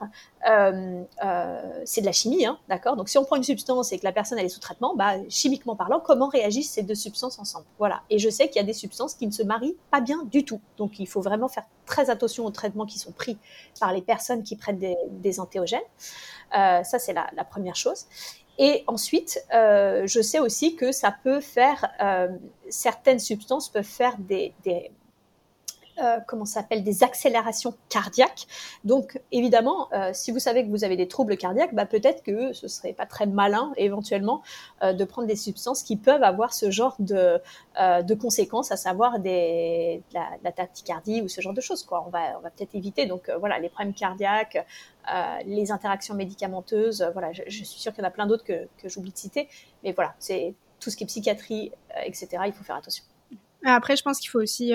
[0.47, 2.97] euh, euh, c'est de la chimie, hein, d'accord?
[2.97, 5.15] Donc si on prend une substance et que la personne elle est sous traitement, bah,
[5.29, 7.67] chimiquement parlant, comment réagissent ces deux substances ensemble?
[7.79, 8.03] Voilà.
[8.11, 10.45] Et je sais qu'il y a des substances qui ne se marient pas bien du
[10.45, 13.39] tout, donc il faut vraiment faire très attention aux traitements qui sont pris
[13.81, 15.81] par les personnes qui prennent des, des antéogènes.
[16.55, 18.07] Euh, ça, c'est la, première chose.
[18.59, 22.29] Et ensuite, euh, je sais aussi que ça peut faire, euh,
[22.71, 24.55] certaines substances peuvent faire des,
[25.99, 28.47] euh, comment s'appelle des accélérations cardiaques.
[28.85, 32.53] Donc évidemment, euh, si vous savez que vous avez des troubles cardiaques, bah, peut-être que
[32.53, 34.43] ce serait pas très malin éventuellement
[34.83, 37.41] euh, de prendre des substances qui peuvent avoir ce genre de,
[37.79, 41.83] de conséquences, à savoir des, la, la, tachycardie ou ce genre de choses.
[41.83, 42.05] Quoi.
[42.07, 43.07] On va, on va peut-être éviter.
[43.07, 44.67] Donc voilà, les problèmes cardiaques,
[45.47, 47.09] les interactions médicamenteuses.
[47.15, 49.19] voilà, je, je, suis sûre qu'il y en a plein d'autres que, que j'oublie de
[49.19, 49.49] citer,
[49.83, 51.73] mais voilà, c'est tout ce qui est psychiatrie,
[52.05, 52.29] etc.
[52.47, 53.05] Il faut faire attention.
[53.65, 54.75] Après, je pense qu'il faut aussi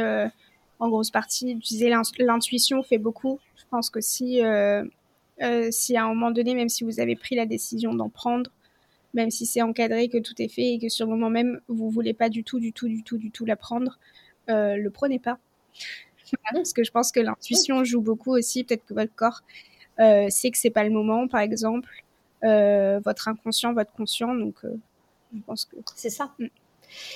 [0.81, 1.51] en grosse partie.
[1.51, 3.39] Utiliser l'intuition fait beaucoup.
[3.55, 4.83] Je pense que si, euh,
[5.41, 8.51] euh, si à un moment donné, même si vous avez pris la décision d'en prendre,
[9.13, 11.89] même si c'est encadré, que tout est fait et que sur le moment même, vous
[11.89, 13.99] voulez pas du tout, du tout, du tout, du tout la prendre,
[14.49, 15.37] euh, le prenez pas.
[16.53, 18.63] Parce que je pense que l'intuition joue beaucoup aussi.
[18.63, 19.43] Peut-être que votre corps
[19.99, 21.89] sait que c'est pas le moment, par exemple.
[22.41, 24.33] votre inconscient, votre conscient.
[24.33, 25.75] Donc, je pense que.
[25.95, 26.33] C'est ça.
[26.39, 26.47] Mm.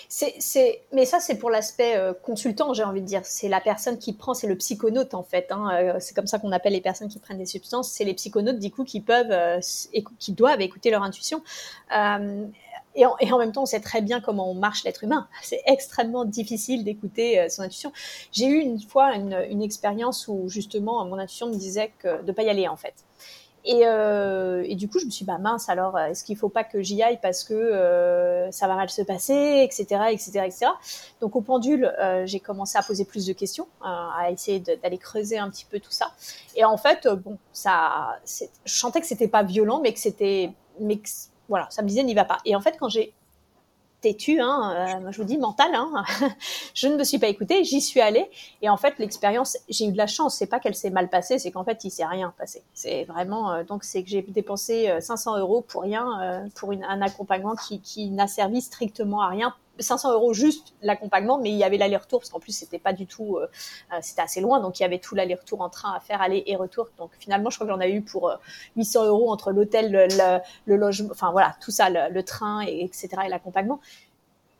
[0.10, 3.22] C'est, mais ça, c'est pour l'aspect euh, consultant, j'ai envie de dire.
[3.24, 5.52] C'est la personne qui prend, c'est le psychonaute en fait.
[5.52, 5.70] Hein.
[5.74, 7.92] Euh, c'est comme ça qu'on appelle les personnes qui prennent des substances.
[7.92, 9.60] C'est les psychonautes du coup qui peuvent, euh,
[10.20, 11.44] qui doivent écouter leur intuition.
[12.98, 15.28] Et en, et en, même temps, on sait très bien comment marche l'être humain.
[15.44, 17.92] C'est extrêmement difficile d'écouter son intuition.
[18.32, 22.50] J'ai eu une fois une, expérience où justement mon intuition me disait de pas y
[22.50, 22.94] aller en fait.
[23.66, 26.64] Et, euh, du coup, je me suis dit, bah mince, alors est-ce qu'il faut pas
[26.64, 30.68] que j'y aille parce que euh, ça va mal se passer, etc., etc., etc.
[31.20, 34.98] Donc au pendule, euh, j'ai commencé à poser plus de questions, euh, à essayer d'aller
[34.98, 36.12] creuser un petit peu tout ça.
[36.56, 38.20] Et en fait, euh, bon, ça,
[38.66, 41.00] je sentais que c'était pas violent, mais que c'était, mais
[41.50, 42.38] voilà, ça me disait n'y va pas.
[42.46, 43.14] Et en fait, quand j'ai
[44.06, 45.74] têtu, hein, euh, je vous dis mental.
[45.74, 46.04] Hein.
[46.76, 48.30] je ne me suis pas écoutée, j'y suis allée
[48.62, 50.36] et en fait l'expérience, j'ai eu de la chance.
[50.36, 52.62] C'est pas qu'elle s'est mal passée, c'est qu'en fait il s'est rien passé.
[52.76, 56.84] C'est vraiment euh, donc c'est que j'ai dépensé 500 euh, euros pour rien, pour une,
[56.84, 61.58] un accompagnement qui, qui n'a servi strictement à rien 500 euros juste l'accompagnement, mais il
[61.58, 63.48] y avait l'aller-retour parce qu'en plus c'était pas du tout, euh,
[63.94, 66.44] euh, c'était assez loin, donc il y avait tout l'aller-retour en train à faire aller
[66.48, 66.90] et retour.
[66.98, 68.32] Donc finalement, je crois que j'en ai eu pour
[68.76, 73.10] 800 euh, euros entre l'hôtel, le, logement, enfin voilà, tout ça, le, train, et, etc.
[73.26, 73.80] et l'accompagnement.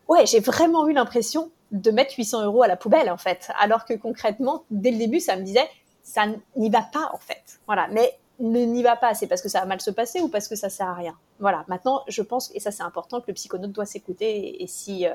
[0.08, 3.84] Ouais, j'ai vraiment eu l'impression de mettre 800 euros à la poubelle en fait, alors
[3.84, 5.68] que concrètement, dès le début, ça me disait
[6.02, 7.60] ça n'y va pas en fait.
[7.66, 10.28] Voilà, mais ne n'y va pas, c'est parce que ça va mal se passer ou
[10.28, 11.16] parce que ça sert à rien.
[11.38, 11.64] Voilà.
[11.68, 15.14] Maintenant, je pense et ça c'est important que le psychonaute doit s'écouter et, si euh,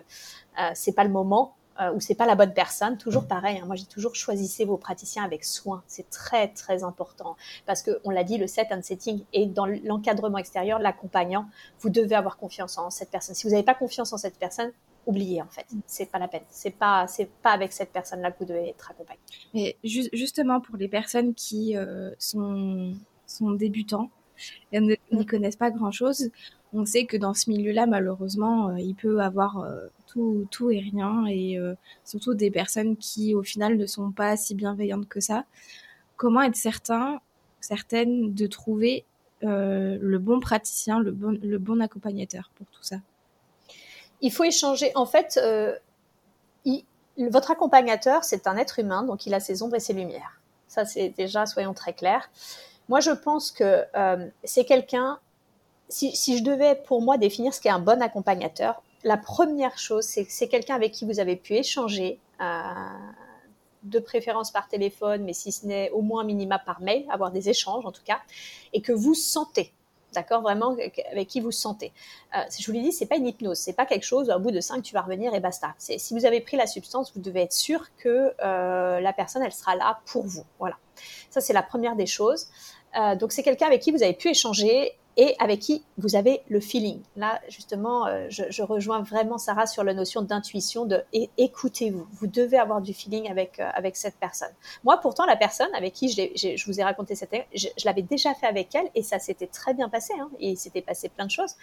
[0.59, 3.59] euh, c'est pas le moment euh, ou c'est pas la bonne personne, toujours pareil.
[3.59, 5.83] Hein, moi, j'ai toujours choisissez vos praticiens avec soin.
[5.87, 9.65] C'est très très important parce que on l'a dit, le set and setting et dans
[9.65, 11.47] l'encadrement extérieur, l'accompagnant,
[11.79, 13.35] vous devez avoir confiance en cette personne.
[13.35, 14.71] Si vous n'avez pas confiance en cette personne,
[15.05, 15.65] oubliez en fait.
[15.87, 16.43] C'est pas la peine.
[16.49, 19.19] C'est pas, c'est pas avec cette personne-là que vous devez être accompagné.
[19.53, 22.93] Mais justement pour les personnes qui euh, sont,
[23.31, 24.09] sont débutants
[24.71, 26.31] et n'y connaissent pas grand-chose,
[26.73, 30.79] on sait que dans ce milieu-là, malheureusement, euh, il peut avoir euh, tout, tout et
[30.79, 31.57] rien, et
[32.05, 35.45] surtout des personnes qui, au final, ne sont pas si bienveillantes que ça.
[36.17, 37.19] Comment être certain,
[37.59, 39.05] certaine de trouver
[39.41, 42.97] le bon praticien, le bon, le bon accompagnateur pour tout ça?
[44.21, 44.91] Il faut échanger.
[44.95, 45.75] En fait, euh,
[47.17, 50.39] votre accompagnateur, c'est un être humain, donc il a ses ombres et ses lumières.
[50.67, 52.29] Ça, c'est déjà, soyons très clairs.
[52.91, 55.17] Moi, je pense que euh, c'est quelqu'un,
[55.87, 60.25] si, je devais pour moi définir ce qu'est un bon accompagnateur, la première chose, c'est
[60.25, 62.61] que c'est quelqu'un avec qui vous avez pu échanger, euh,
[63.83, 67.47] de préférence par téléphone, mais si ce n'est au moins minima par mail, avoir des
[67.47, 68.19] échanges en tout cas,
[68.73, 69.71] et que vous sentez
[70.13, 70.75] d'accord Vraiment,
[71.13, 71.93] avec qui vous sentez.
[72.35, 74.51] Euh, je vous l'ai dit, c'est pas une hypnose, c'est pas quelque chose, au bout
[74.51, 75.73] de 5, tu vas revenir et basta.
[75.77, 79.77] Si vous avez pris la substance, vous devez être sûr que la personne, elle sera
[79.77, 80.43] là pour vous.
[80.59, 80.75] Voilà.
[81.29, 82.49] Ça, c'est la première des choses.
[82.97, 86.41] Euh, donc, c'est quelqu'un avec qui vous avez pu échanger et avec qui vous avez
[86.47, 87.01] le feeling.
[87.17, 91.03] Là, justement, euh, je, rejoins vraiment Sarah sur la notion d'intuition, de
[91.37, 92.07] écoutez-vous.
[92.13, 94.51] Vous devez avoir du feeling avec, euh, avec cette personne.
[94.83, 98.01] Moi, pourtant, la personne avec qui je, je vous ai raconté cette je, je l'avais
[98.01, 100.13] déjà fait avec elle et ça s'était très bien passé.
[100.19, 101.55] Hein, et il s'était passé plein de choses.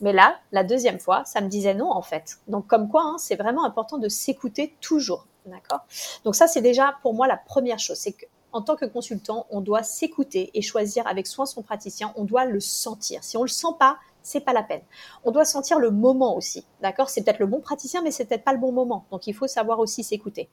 [0.00, 2.38] Mais là, la deuxième fois, ça me disait non, en fait.
[2.48, 5.26] Donc, comme quoi, hein, c'est vraiment important de s'écouter toujours.
[5.46, 5.80] D'accord?
[6.24, 7.98] Donc, ça, c'est déjà pour moi la première chose.
[7.98, 8.24] C'est que
[8.54, 12.12] en tant que consultant, on doit s'écouter et choisir avec soin son praticien.
[12.16, 13.22] On doit le sentir.
[13.24, 14.80] Si on le sent pas, c'est pas la peine.
[15.24, 17.10] On doit sentir le moment aussi, d'accord?
[17.10, 19.04] C'est peut-être le bon praticien, mais c'est peut-être pas le bon moment.
[19.10, 20.48] Donc il faut savoir aussi s'écouter.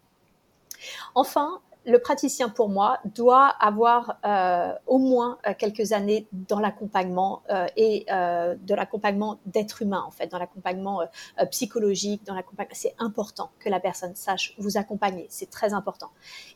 [1.14, 7.42] Enfin, le praticien, pour moi, doit avoir euh, au moins euh, quelques années dans l'accompagnement
[7.50, 11.02] euh, et de l'accompagnement d'être humain, en fait, dans l'accompagnement
[11.50, 12.76] psychologique, dans l'accompagnement.
[12.76, 16.10] C'est important que la personne sache vous accompagner, c'est très important.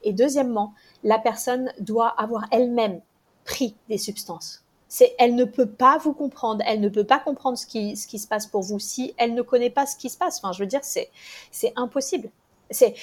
[0.03, 0.73] Et deuxièmement,
[1.03, 3.01] la personne doit avoir elle-même
[3.45, 4.63] pris des substances.
[4.87, 8.07] C'est, elle ne peut pas vous comprendre, elle ne peut pas comprendre ce qui, ce
[8.07, 10.37] qui se passe pour vous si elle ne connaît pas ce qui se passe.
[10.37, 11.09] Enfin, je veux dire, c'est,
[11.51, 12.29] c'est impossible.
[12.69, 12.95] C'est,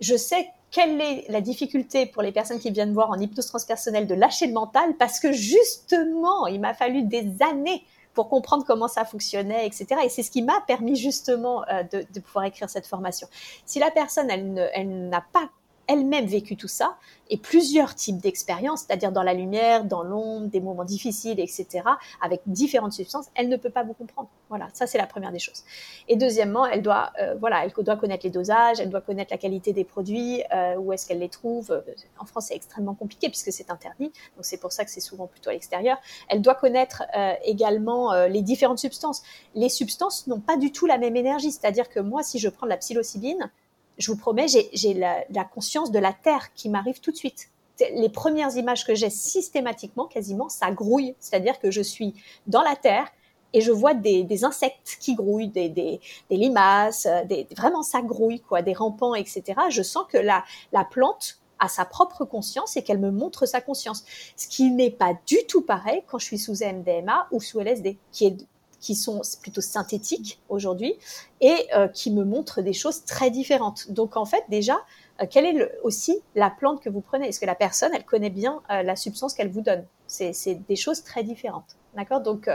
[0.00, 4.06] je sais quelle est la difficulté pour les personnes qui viennent voir en hypnose transpersonnelle
[4.06, 8.86] de lâcher le mental parce que justement, il m'a fallu des années pour comprendre comment
[8.86, 9.86] ça fonctionnait, etc.
[10.04, 13.26] Et c'est ce qui m'a permis justement euh, de, pouvoir écrire cette formation.
[13.64, 15.48] Si la personne, elle n'a pas
[15.88, 16.96] elle-même vécu tout ça
[17.28, 21.82] et plusieurs types d'expériences, c'est-à-dire dans la lumière, dans l'ombre, des moments difficiles, etc.,
[22.22, 24.28] avec différentes substances, elle ne peut pas vous comprendre.
[24.48, 25.64] Voilà, ça c'est la première des choses.
[26.08, 29.38] Et deuxièmement, elle doit, euh, voilà, elle doit connaître les dosages, elle doit connaître la
[29.38, 31.82] qualité des produits, euh, où est-ce qu'elle les trouve.
[32.18, 34.06] En France, c'est extrêmement compliqué puisque c'est interdit,
[34.36, 35.98] donc c'est pour ça que c'est souvent plutôt à l'extérieur.
[36.28, 39.22] Elle doit connaître euh, également les différentes substances.
[39.54, 42.66] Les substances n'ont pas du tout la même énergie, c'est-à-dire que moi, si je prends
[42.66, 43.50] de la psilocybine,
[43.98, 47.50] je vous promets, j'ai la, la, conscience de la Terre qui m'arrive tout de suite.
[47.94, 51.14] Les premières images que j'ai systématiquement, quasiment, ça grouille.
[51.20, 52.14] C'est-à-dire que je suis
[52.46, 53.08] dans la Terre
[53.52, 58.02] et je vois des, des insectes qui grouillent, des, des, des limaces, des, vraiment ça
[58.02, 59.44] grouille, quoi, des rampants, etc.
[59.70, 63.60] Je sens que la, la plante a sa propre conscience et qu'elle me montre sa
[63.60, 64.04] conscience.
[64.36, 67.98] Ce qui n'est pas du tout pareil quand je suis sous MDMA ou sous LSD,
[68.12, 68.36] qui est
[68.80, 70.96] qui sont plutôt synthétiques aujourd'hui
[71.40, 73.90] et euh, qui me montrent des choses très différentes.
[73.90, 74.76] Donc en fait déjà,
[75.20, 77.28] euh, quelle est aussi la plante que vous prenez?
[77.28, 79.84] Est-ce que la personne, elle connaît bien euh, la substance qu'elle vous donne?
[80.06, 81.76] C'est des choses très différentes.
[81.96, 82.20] D'accord?
[82.20, 82.48] Donc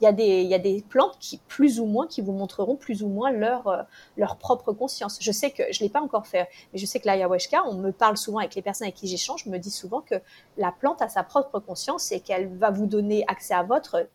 [0.00, 2.76] il y, a des, y a des plantes qui plus ou moins qui vous montreront
[2.76, 5.18] plus ou moins leur leur propre conscience.
[5.20, 7.92] Je sais que je l'ai pas encore fait, mais je sais que l'ayahuasca, on me
[7.92, 10.14] parle souvent avec les personnes avec qui j'échange, me dit souvent que
[10.56, 14.08] la plante a sa propre conscience et qu'elle va vous donner accès à votre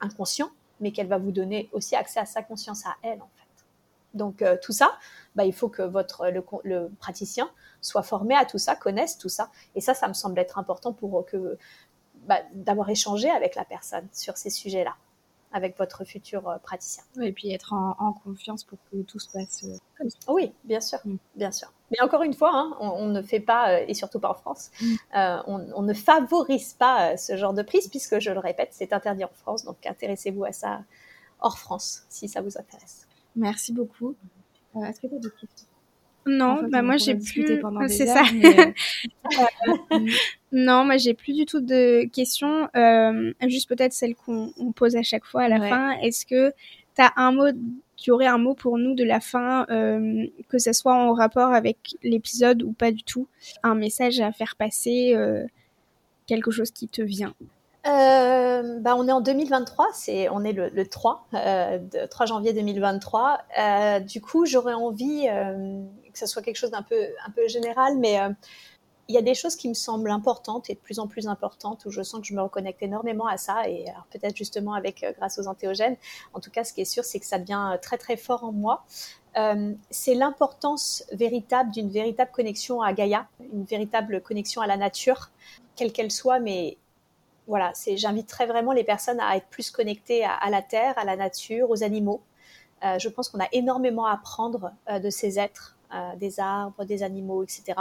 [0.00, 0.50] inconscient
[0.80, 3.46] mais qu'elle va vous donner aussi accès à sa conscience à elle, en fait.
[4.14, 4.98] Donc euh, tout ça,
[5.34, 7.50] bah, il faut que votre le, praticien
[7.82, 9.50] soit formé à tout ça, connaisse tout ça.
[9.74, 11.58] Et ça, ça me semble être important pour que
[12.26, 14.96] bah, d'avoir échangé avec la personne sur ces sujets-là
[15.52, 17.04] avec votre futur euh, praticien.
[17.20, 20.18] et puis être en, confiance pour que tout se passe euh, comme ça.
[20.28, 21.16] Oui, bien sûr, mm.
[21.34, 21.72] bien sûr.
[21.90, 24.70] Mais encore une fois, hein, on, ne fait pas, euh, et surtout pas en France,
[24.80, 24.96] mm.
[25.46, 29.30] on, ne favorise pas ce genre de prise, puisque je le répète, c'est interdit en
[29.34, 29.64] France.
[29.64, 30.80] Donc intéressez-vous à ça
[31.40, 33.06] hors France, si ça vous intéresse.
[33.36, 34.14] Merci beaucoup.
[34.84, 35.66] Est-ce que tu as des questions?
[36.26, 37.60] Non, bah moi j'ai plus.
[37.88, 38.22] C'est ça.
[39.92, 39.98] Euh,
[40.52, 42.68] non, moi j'ai plus du tout de questions.
[42.76, 45.90] Euh, juste peut-être celle qu'on pose à chaque fois à la fin.
[45.98, 46.52] Est-ce que
[46.94, 47.46] tu as un mot,
[47.96, 51.52] tu aurais un mot pour nous de la fin, euh, que ce soit en rapport
[51.52, 53.28] avec l'épisode ou pas du tout,
[53.62, 55.14] un message à faire passer,
[56.26, 57.34] quelque chose qui te vient?
[57.86, 61.78] Euh, bah, on est en 2023, c'est, on est le, le 3, euh,
[62.10, 63.38] 3 janvier 2023.
[63.58, 65.82] Euh, du coup, j'aurais envie euh,
[66.12, 68.30] que ce soit quelque chose d'un peu, un peu général, mais euh,
[69.08, 71.84] il y a des choses qui me semblent importantes et de plus en plus importantes
[71.86, 75.12] où je sens que je me reconnecte énormément à ça et peut-être justement avec euh,
[75.16, 75.96] grâce aux antéogènes.
[76.34, 78.52] En tout cas, ce qui est sûr, c'est que ça devient très très fort en
[78.52, 78.84] moi.
[79.36, 85.30] Euh, c'est l'importance véritable d'une véritable connexion à Gaïa, une véritable connexion à la nature,
[85.76, 86.78] quelle qu'elle soit, mais
[87.46, 91.70] voilà, j'inviterais vraiment les personnes à être plus connectées à, la terre, à la nature,
[91.70, 92.22] aux animaux.
[92.84, 96.84] Euh, je pense qu'on a énormément à apprendre euh, de ces êtres, euh, des arbres,
[96.84, 97.74] des animaux, etc.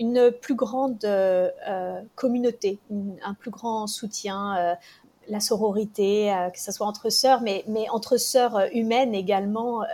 [0.00, 2.80] Une plus grande euh, euh, communauté,
[3.22, 4.76] un plus grand soutien,
[5.28, 9.84] la sororité, que ce soit entre sœurs, mais, mais entre sœurs humaines également.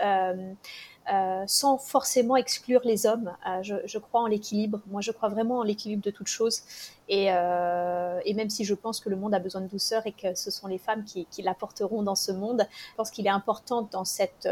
[1.13, 3.31] Euh, sans forcément exclure les hommes.
[3.47, 4.81] Euh, je, crois en l'équilibre.
[4.87, 6.63] Moi, je crois vraiment en l'équilibre de toutes choses.
[7.07, 10.35] Et, euh, même si je pense que le monde a besoin de douceur et que
[10.35, 13.87] ce sont les femmes qui, qui l'apporteront dans ce monde, je pense qu'il est important
[13.89, 14.49] dans cette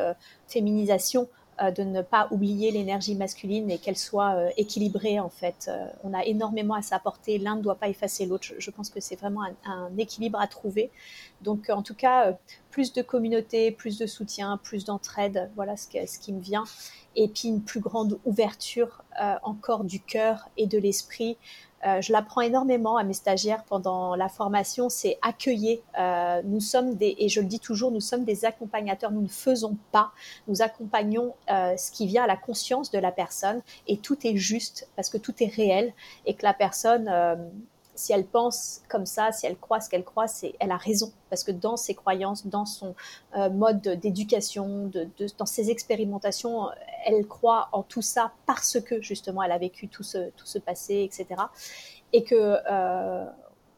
[0.48, 5.68] féminisation euh, de ne pas oublier l'énergie masculine et qu'elle soit euh, équilibrée en fait.
[5.70, 8.48] Euh, on a énormément à s'apporter, l'un ne doit pas effacer l'autre.
[8.58, 10.92] Je, pense que c'est vraiment un, équilibre à trouver.
[11.42, 12.38] Donc en tout cas,
[12.72, 16.66] plus de communauté, plus de soutien, plus d'entraide, voilà ce, ce qui me vient.
[17.16, 19.04] Et puis une plus grande ouverture
[19.44, 21.38] encore du cœur et de l'esprit
[21.86, 25.80] euh, je l'apprends énormément à mes stagiaires pendant la formation, c'est accueillir.
[26.00, 29.12] Euh, nous sommes des, et je le dis toujours, nous sommes des accompagnateurs.
[29.12, 30.12] Nous ne faisons pas,
[30.48, 34.36] nous accompagnons euh, ce qui vient à la conscience de la personne et tout est
[34.36, 35.94] juste parce que tout est réel
[36.26, 37.36] et que la personne euh,
[37.96, 41.12] si elle pense comme ça, si elle croit ce qu'elle croit, c'est elle a raison
[41.30, 42.94] parce que dans ses croyances, dans son
[43.36, 44.92] euh, mode d'éducation,
[45.38, 46.68] dans ses expérimentations,
[47.06, 50.60] elle croit en tout ça parce que justement elle a vécu tout ce tout ce
[50.60, 51.42] passé, etc.
[52.14, 53.26] Et que euh,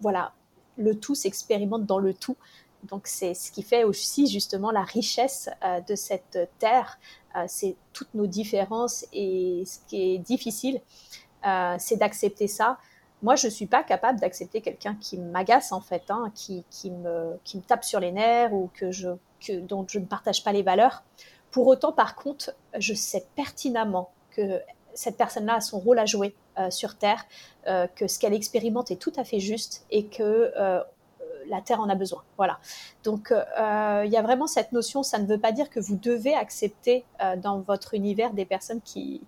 [0.02, 0.34] voilà,
[0.78, 2.38] le tout s'expérimente dans le tout.
[2.84, 7.00] Donc c'est ce qui fait aussi justement la richesse euh, de cette terre,
[7.48, 10.82] c'est toutes nos différences et ce qui est difficile,
[11.78, 12.80] c'est d'accepter ça
[13.24, 17.38] moi, je suis pas capable d'accepter quelqu'un qui m'agace en fait, hein, qui, qui, me,
[17.44, 19.10] qui me tape sur les nerfs ou que je,
[19.46, 21.04] que, dont je ne partage pas les valeurs.
[21.52, 24.62] Pour autant, par contre, je sais pertinemment que
[24.94, 27.26] cette personne-là a son rôle à jouer euh, sur Terre,
[27.68, 30.84] euh, que ce qu'elle expérimente est tout à fait juste et que euh,
[31.50, 32.24] la Terre en a besoin.
[32.38, 32.60] Voilà.
[33.04, 35.04] Donc, euh, il y a vraiment cette notion.
[35.04, 38.82] Ça ne veut pas dire que vous devez accepter euh, dans votre univers des personnes
[38.82, 39.22] qui,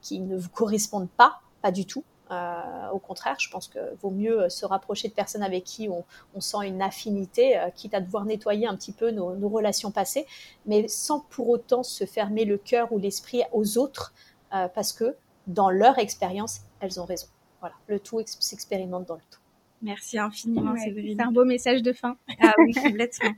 [0.00, 2.04] qui ne vous correspondent pas, pas du tout.
[2.32, 6.04] Euh, au contraire, je pense que vaut mieux se rapprocher de personnes avec qui on,
[6.34, 9.90] on sent une affinité, euh, quitte à devoir nettoyer un petit peu nos, nos, relations
[9.90, 10.26] passées,
[10.64, 14.14] mais sans pour autant se fermer le cœur ou l'esprit aux autres,
[14.54, 15.16] euh, parce que
[15.46, 17.26] dans leur expérience, elles ont raison.
[17.60, 19.40] Voilà, le tout s'expérimente dans le tout.
[19.82, 21.16] Merci infiniment, ouais, Séverine.
[21.18, 22.16] C'est un beau message de fin.
[22.40, 23.30] Ah oui, complètement.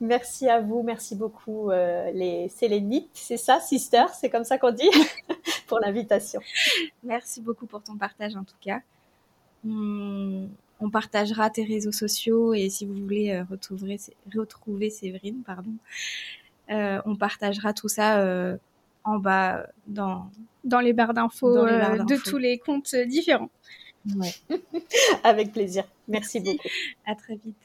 [0.00, 4.72] Merci à vous, merci beaucoup euh, les Sélénites, c'est ça, sister, c'est comme ça qu'on
[4.72, 4.90] dit,
[5.66, 6.40] pour l'invitation.
[7.02, 8.80] Merci beaucoup pour ton partage en tout cas.
[9.66, 10.48] On,
[10.80, 13.98] on, partagera tes réseaux sociaux et si vous voulez euh, retrouver,
[14.34, 15.72] retrouver Séverine, pardon,
[16.70, 18.56] euh, on partagera tout ça euh,
[19.04, 20.30] en bas dans,
[20.64, 23.50] dans les barres d'infos euh, de tous les comptes différents.
[24.16, 24.34] Ouais.
[25.24, 25.84] Avec plaisir.
[26.08, 26.68] Merci, merci beaucoup.
[27.06, 27.56] À très vite.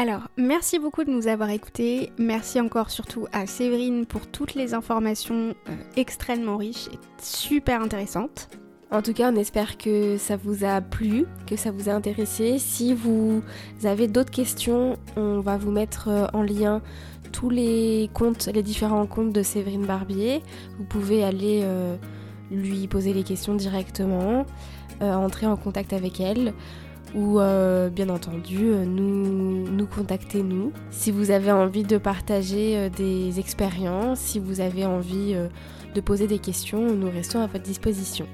[0.00, 2.12] Alors, merci beaucoup de nous avoir écoutés.
[2.18, 8.48] Merci encore surtout à Séverine pour toutes les informations euh, extrêmement riches et super intéressantes.
[8.92, 12.60] En tout cas, on espère que ça vous a plu, que ça vous a intéressé.
[12.60, 13.42] Si vous
[13.82, 16.80] avez d'autres questions, on va vous mettre euh, en lien
[17.32, 20.42] tous les comptes, les différents comptes de Séverine Barbier.
[20.78, 21.96] Vous pouvez aller euh,
[22.52, 24.46] lui poser les questions directement,
[25.00, 26.54] entrer en contact avec elle
[27.14, 30.72] ou euh, bien entendu euh, nous, nous contacter nous.
[30.90, 35.34] Si vous avez envie de partager euh, des expériences, si vous avez envie
[35.94, 38.26] de poser des questions, nous restons à votre disposition.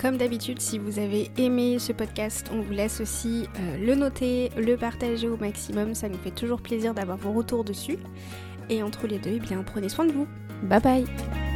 [0.00, 4.50] Comme d'habitude, si vous avez aimé ce podcast, on vous laisse aussi euh, le noter,
[4.56, 5.94] le partager au maximum.
[5.96, 7.98] Ça nous fait toujours plaisir d'avoir vos retours dessus.
[8.70, 10.28] Et entre les deux, eh bien, prenez soin de vous.
[10.62, 11.47] Bye bye